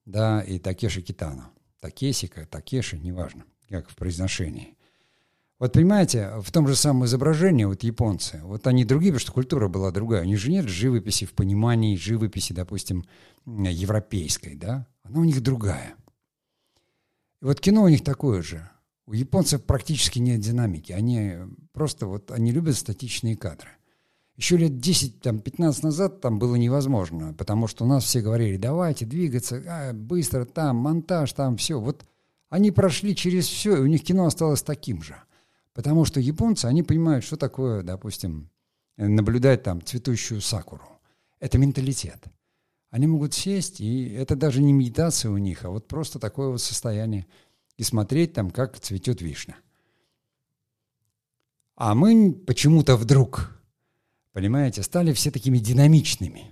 [0.04, 1.50] да, и Такеши Китано.
[1.80, 4.76] Такесика, Такеши, неважно, как в произношении.
[5.60, 9.68] Вот понимаете, в том же самом изображении, вот японцы, вот они другие, потому что культура
[9.68, 10.22] была другая.
[10.22, 13.04] У них же нет живописи в понимании живописи, допустим,
[13.46, 14.86] европейской, да?
[15.02, 15.94] Она у них другая.
[17.42, 18.68] И вот кино у них такое же.
[19.10, 20.92] У японцев практически нет динамики.
[20.92, 21.32] Они
[21.72, 23.70] просто вот, они любят статичные кадры.
[24.36, 28.56] Еще лет 10, там, 15 назад там было невозможно, потому что у нас все говорили,
[28.56, 31.80] давайте двигаться, а, быстро там, монтаж, там, все.
[31.80, 32.06] Вот
[32.50, 35.16] они прошли через все, и у них кино осталось таким же.
[35.74, 38.48] Потому что японцы, они понимают, что такое, допустим,
[38.96, 40.86] наблюдать там цветущую сакуру.
[41.40, 42.22] Это менталитет.
[42.90, 46.62] Они могут сесть, и это даже не медитация у них, а вот просто такое вот
[46.62, 47.26] состояние–
[47.80, 49.56] и смотреть там, как цветет вишня.
[51.76, 53.58] А мы почему-то вдруг,
[54.34, 56.50] понимаете, стали все такими динамичными.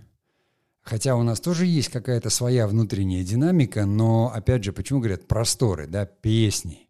[0.80, 5.86] Хотя у нас тоже есть какая-то своя внутренняя динамика, но, опять же, почему говорят просторы,
[5.86, 6.88] да, песни,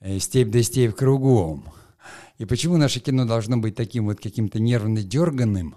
[0.00, 1.70] э, степь да степь кругом.
[2.38, 5.74] И почему наше кино должно быть таким вот каким-то нервно дерганным,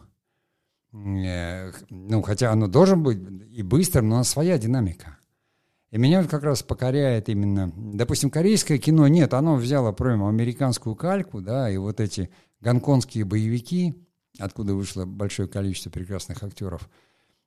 [0.94, 3.20] э, ну, хотя оно должно быть
[3.52, 5.18] и быстрым, но у нас своя динамика.
[5.92, 11.42] И меня как раз покоряет именно, допустим, корейское кино, нет, оно взяло прямо американскую кальку,
[11.42, 12.30] да, и вот эти
[12.62, 13.94] гонконгские боевики,
[14.40, 16.90] откуда вышло большое количество прекрасных актеров,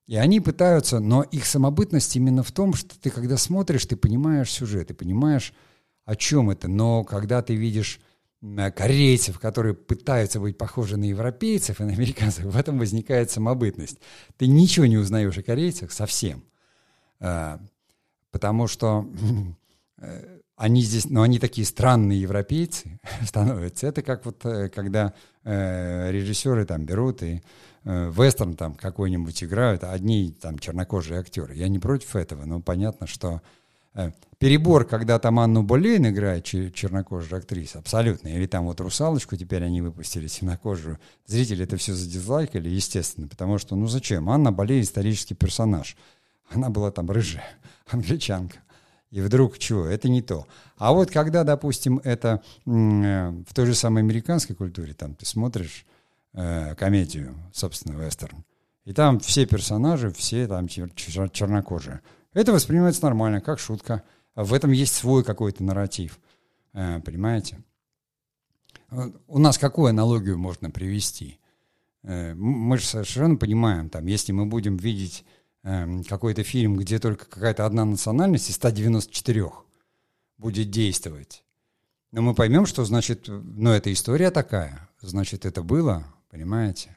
[0.06, 4.50] и они пытаются, но их самобытность именно в том, что ты когда смотришь, ты понимаешь
[4.50, 5.54] сюжет, ты понимаешь,
[6.04, 7.98] о чем это, но когда ты видишь
[8.76, 13.98] корейцев, которые пытаются быть похожи на европейцев и на американцев, в этом возникает самобытность.
[14.36, 16.44] Ты ничего не узнаешь о корейцах совсем.
[18.34, 19.06] Потому что
[19.98, 23.86] э, они здесь, ну, они такие странные европейцы становятся.
[23.86, 25.14] Это как вот, э, когда
[25.44, 27.42] э, режиссеры там берут и
[27.84, 31.54] э, вестерн там какой-нибудь играют, а одни там чернокожие актеры.
[31.54, 33.40] Я не против этого, но понятно, что
[33.94, 38.26] э, перебор, когда там Анну Болейн играет чернокожая актриса, абсолютно.
[38.26, 40.98] Или там вот «Русалочку» теперь они выпустили, темнокожую.
[41.24, 44.28] Зрители это все задизлайкали, естественно, потому что, ну зачем?
[44.28, 45.96] Анна Болейн исторический персонаж.
[46.50, 47.44] Она была там рыжая
[47.90, 48.58] англичанка.
[49.10, 49.86] И вдруг чего?
[49.86, 50.46] Это не то.
[50.76, 55.86] А вот когда, допустим, это э, в той же самой американской культуре, там ты смотришь
[56.32, 58.44] э, комедию, собственно, вестерн,
[58.84, 62.00] и там все персонажи, все там чер чер чернокожие.
[62.32, 64.02] Это воспринимается нормально, как шутка.
[64.34, 66.18] В этом есть свой какой-то нарратив.
[66.72, 67.62] Э, понимаете?
[69.28, 71.38] У нас какую аналогию можно привести?
[72.02, 75.24] Э, мы же совершенно понимаем, там, если мы будем видеть
[75.64, 79.50] какой-то фильм, где только какая-то одна национальность из 194
[80.36, 81.42] будет действовать.
[82.12, 86.96] Но мы поймем, что значит, ну это история такая, значит это было, понимаете?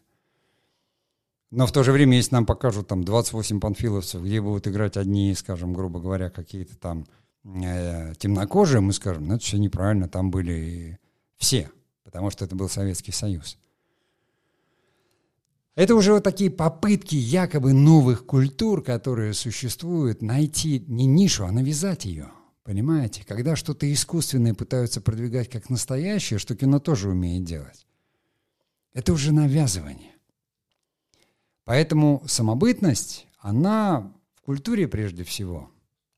[1.50, 5.34] Но в то же время, если нам покажут там 28 панфиловцев, где будут играть одни,
[5.34, 7.08] скажем, грубо говоря, какие-то там
[7.46, 11.00] э, темнокожие, мы скажем, ну это все неправильно, там были
[11.38, 11.72] все,
[12.04, 13.58] потому что это был Советский Союз.
[15.78, 22.06] Это уже вот такие попытки якобы новых культур, которые существуют, найти не нишу, а навязать
[22.06, 22.32] ее.
[22.64, 23.24] Понимаете?
[23.24, 27.86] Когда что-то искусственное пытаются продвигать как настоящее, что кино тоже умеет делать.
[28.94, 30.16] Это уже навязывание.
[31.64, 35.70] Поэтому самобытность, она в культуре прежде всего,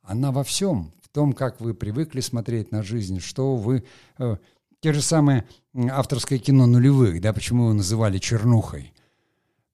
[0.01, 3.83] она во всем, в том, как вы привыкли смотреть на жизнь, что вы...
[4.19, 4.37] Э,
[4.79, 5.45] те же самые
[5.75, 8.93] авторское кино нулевых, да, почему его называли чернухой?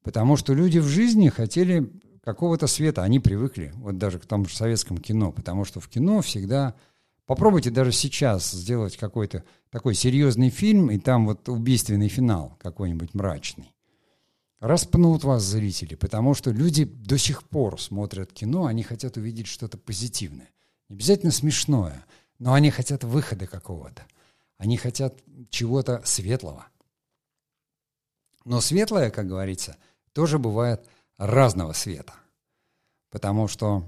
[0.05, 1.91] Потому что люди в жизни хотели
[2.23, 6.21] какого-то света, они привыкли, вот даже к тому же советскому кино, потому что в кино
[6.21, 6.75] всегда...
[7.25, 13.73] Попробуйте даже сейчас сделать какой-то такой серьезный фильм, и там вот убийственный финал какой-нибудь мрачный.
[14.59, 19.79] Распнут вас зрители, потому что люди до сих пор смотрят кино, они хотят увидеть что-то
[19.79, 20.49] позитивное.
[20.87, 22.05] Не обязательно смешное,
[22.37, 24.03] но они хотят выхода какого-то.
[24.59, 25.15] Они хотят
[25.49, 26.67] чего-то светлого.
[28.45, 29.77] Но светлое, как говорится,
[30.15, 30.87] тоже бывает
[31.17, 32.13] разного света.
[33.11, 33.85] Потому что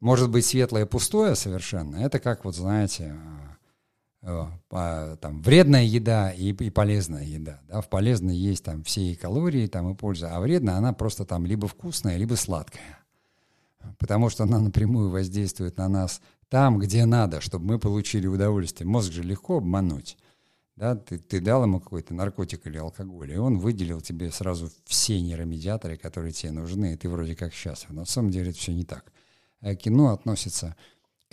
[0.00, 1.96] может быть светлое пустое совершенно.
[1.96, 3.16] Это как, вот знаете,
[4.22, 7.60] э, э, там, вредная еда и, и полезная еда.
[7.66, 7.80] Да?
[7.80, 11.46] В полезной есть там все и калории, там, и польза, а вредная она просто там
[11.46, 12.98] либо вкусная, либо сладкая.
[13.98, 18.86] Потому что она напрямую воздействует на нас там, где надо, чтобы мы получили удовольствие.
[18.86, 20.18] Мозг же легко обмануть.
[20.78, 25.20] Да, ты, ты дал ему какой-то наркотик или алкоголь, и он выделил тебе сразу все
[25.20, 27.90] нейромедиаторы, которые тебе нужны, и ты вроде как счастлив.
[27.90, 29.12] Но на самом деле это все не так.
[29.60, 30.76] А кино относится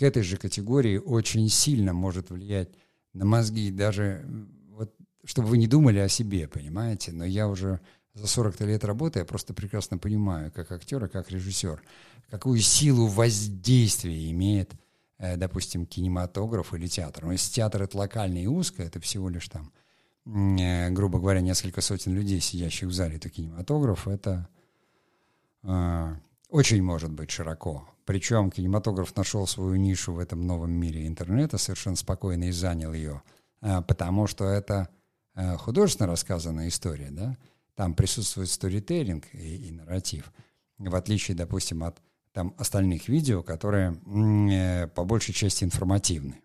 [0.00, 2.70] к этой же категории, очень сильно может влиять
[3.12, 4.26] на мозги, даже
[4.70, 4.92] вот,
[5.22, 7.12] чтобы вы не думали о себе, понимаете?
[7.12, 7.78] Но я уже
[8.14, 11.80] за 40 лет работы, я просто прекрасно понимаю, как актер и как режиссер,
[12.30, 14.72] какую силу воздействия имеет–
[15.18, 17.24] допустим, кинематограф или театр.
[17.24, 19.72] Но если театр это локальный и узко, это всего лишь там,
[20.26, 24.48] э, грубо говоря, несколько сотен людей, сидящих в зале, то кинематограф это
[25.62, 26.16] э,
[26.50, 27.88] очень может быть широко.
[28.04, 33.22] Причем кинематограф нашел свою нишу в этом новом мире интернета, совершенно спокойно и занял ее,
[33.62, 34.88] э, потому что это
[35.34, 37.36] э, художественно рассказанная история, да,
[37.74, 40.32] там присутствует сторителлинг и, и нарратив,
[40.78, 42.00] в отличие, допустим, от
[42.36, 43.98] там остальных видео, которые
[44.52, 46.42] э, по большей части информативны,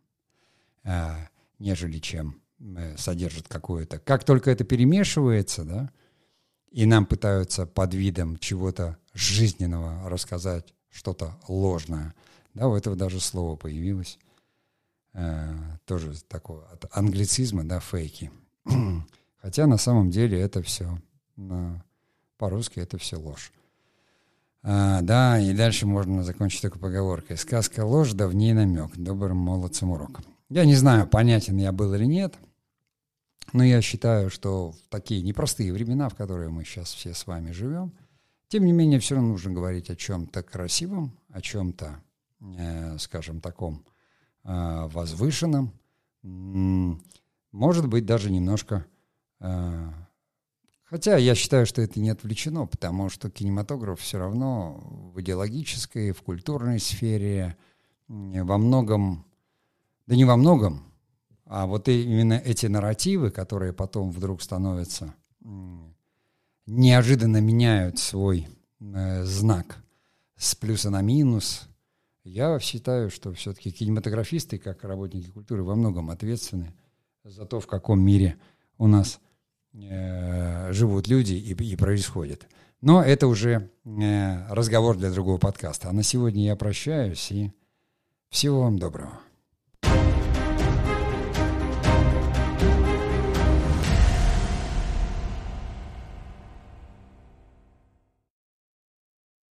[0.85, 1.27] э,
[1.59, 3.99] нежели чем э, содержат какое-то.
[3.99, 5.91] Как только это перемешивается, да,
[6.71, 12.15] и нам пытаются под видом чего-то жизненного рассказать что-то ложное,
[12.53, 14.17] да, у этого даже слово появилось,
[15.11, 18.31] э, тоже такое от англицизма, да, фейки.
[19.41, 20.97] Хотя на самом деле это все,
[22.37, 23.51] по-русски это все ложь.
[24.63, 27.37] А, да, и дальше можно закончить такой поговоркой.
[27.37, 28.95] Сказка ложь, да в ней намек.
[28.95, 30.21] Добрым молодцам урок.
[30.49, 32.35] Я не знаю, понятен я был или нет,
[33.53, 37.51] но я считаю, что в такие непростые времена, в которые мы сейчас все с вами
[37.51, 37.93] живем,
[38.49, 42.01] тем не менее, все равно нужно говорить о чем-то красивом, о чем-то,
[42.41, 43.85] э, скажем, таком
[44.43, 45.71] э, возвышенном,
[46.21, 48.85] может быть, даже немножко
[49.39, 49.89] э,
[50.91, 54.73] Хотя я считаю, что это не отвлечено, потому что кинематограф все равно
[55.15, 57.55] в идеологической, в культурной сфере
[58.09, 59.25] во многом,
[60.05, 60.83] да не во многом,
[61.45, 65.15] а вот именно эти нарративы, которые потом вдруг становятся,
[66.65, 68.49] неожиданно меняют свой
[68.81, 69.77] э, знак
[70.35, 71.69] с плюса на минус.
[72.25, 76.73] Я считаю, что все-таки кинематографисты, как работники культуры, во многом ответственны
[77.23, 78.35] за то, в каком мире
[78.77, 79.21] у нас–
[79.73, 82.47] Э, живут люди и, и происходит.
[82.81, 85.89] Но это уже э, разговор для другого подкаста.
[85.89, 87.51] А на сегодня я прощаюсь и
[88.29, 89.19] всего вам доброго.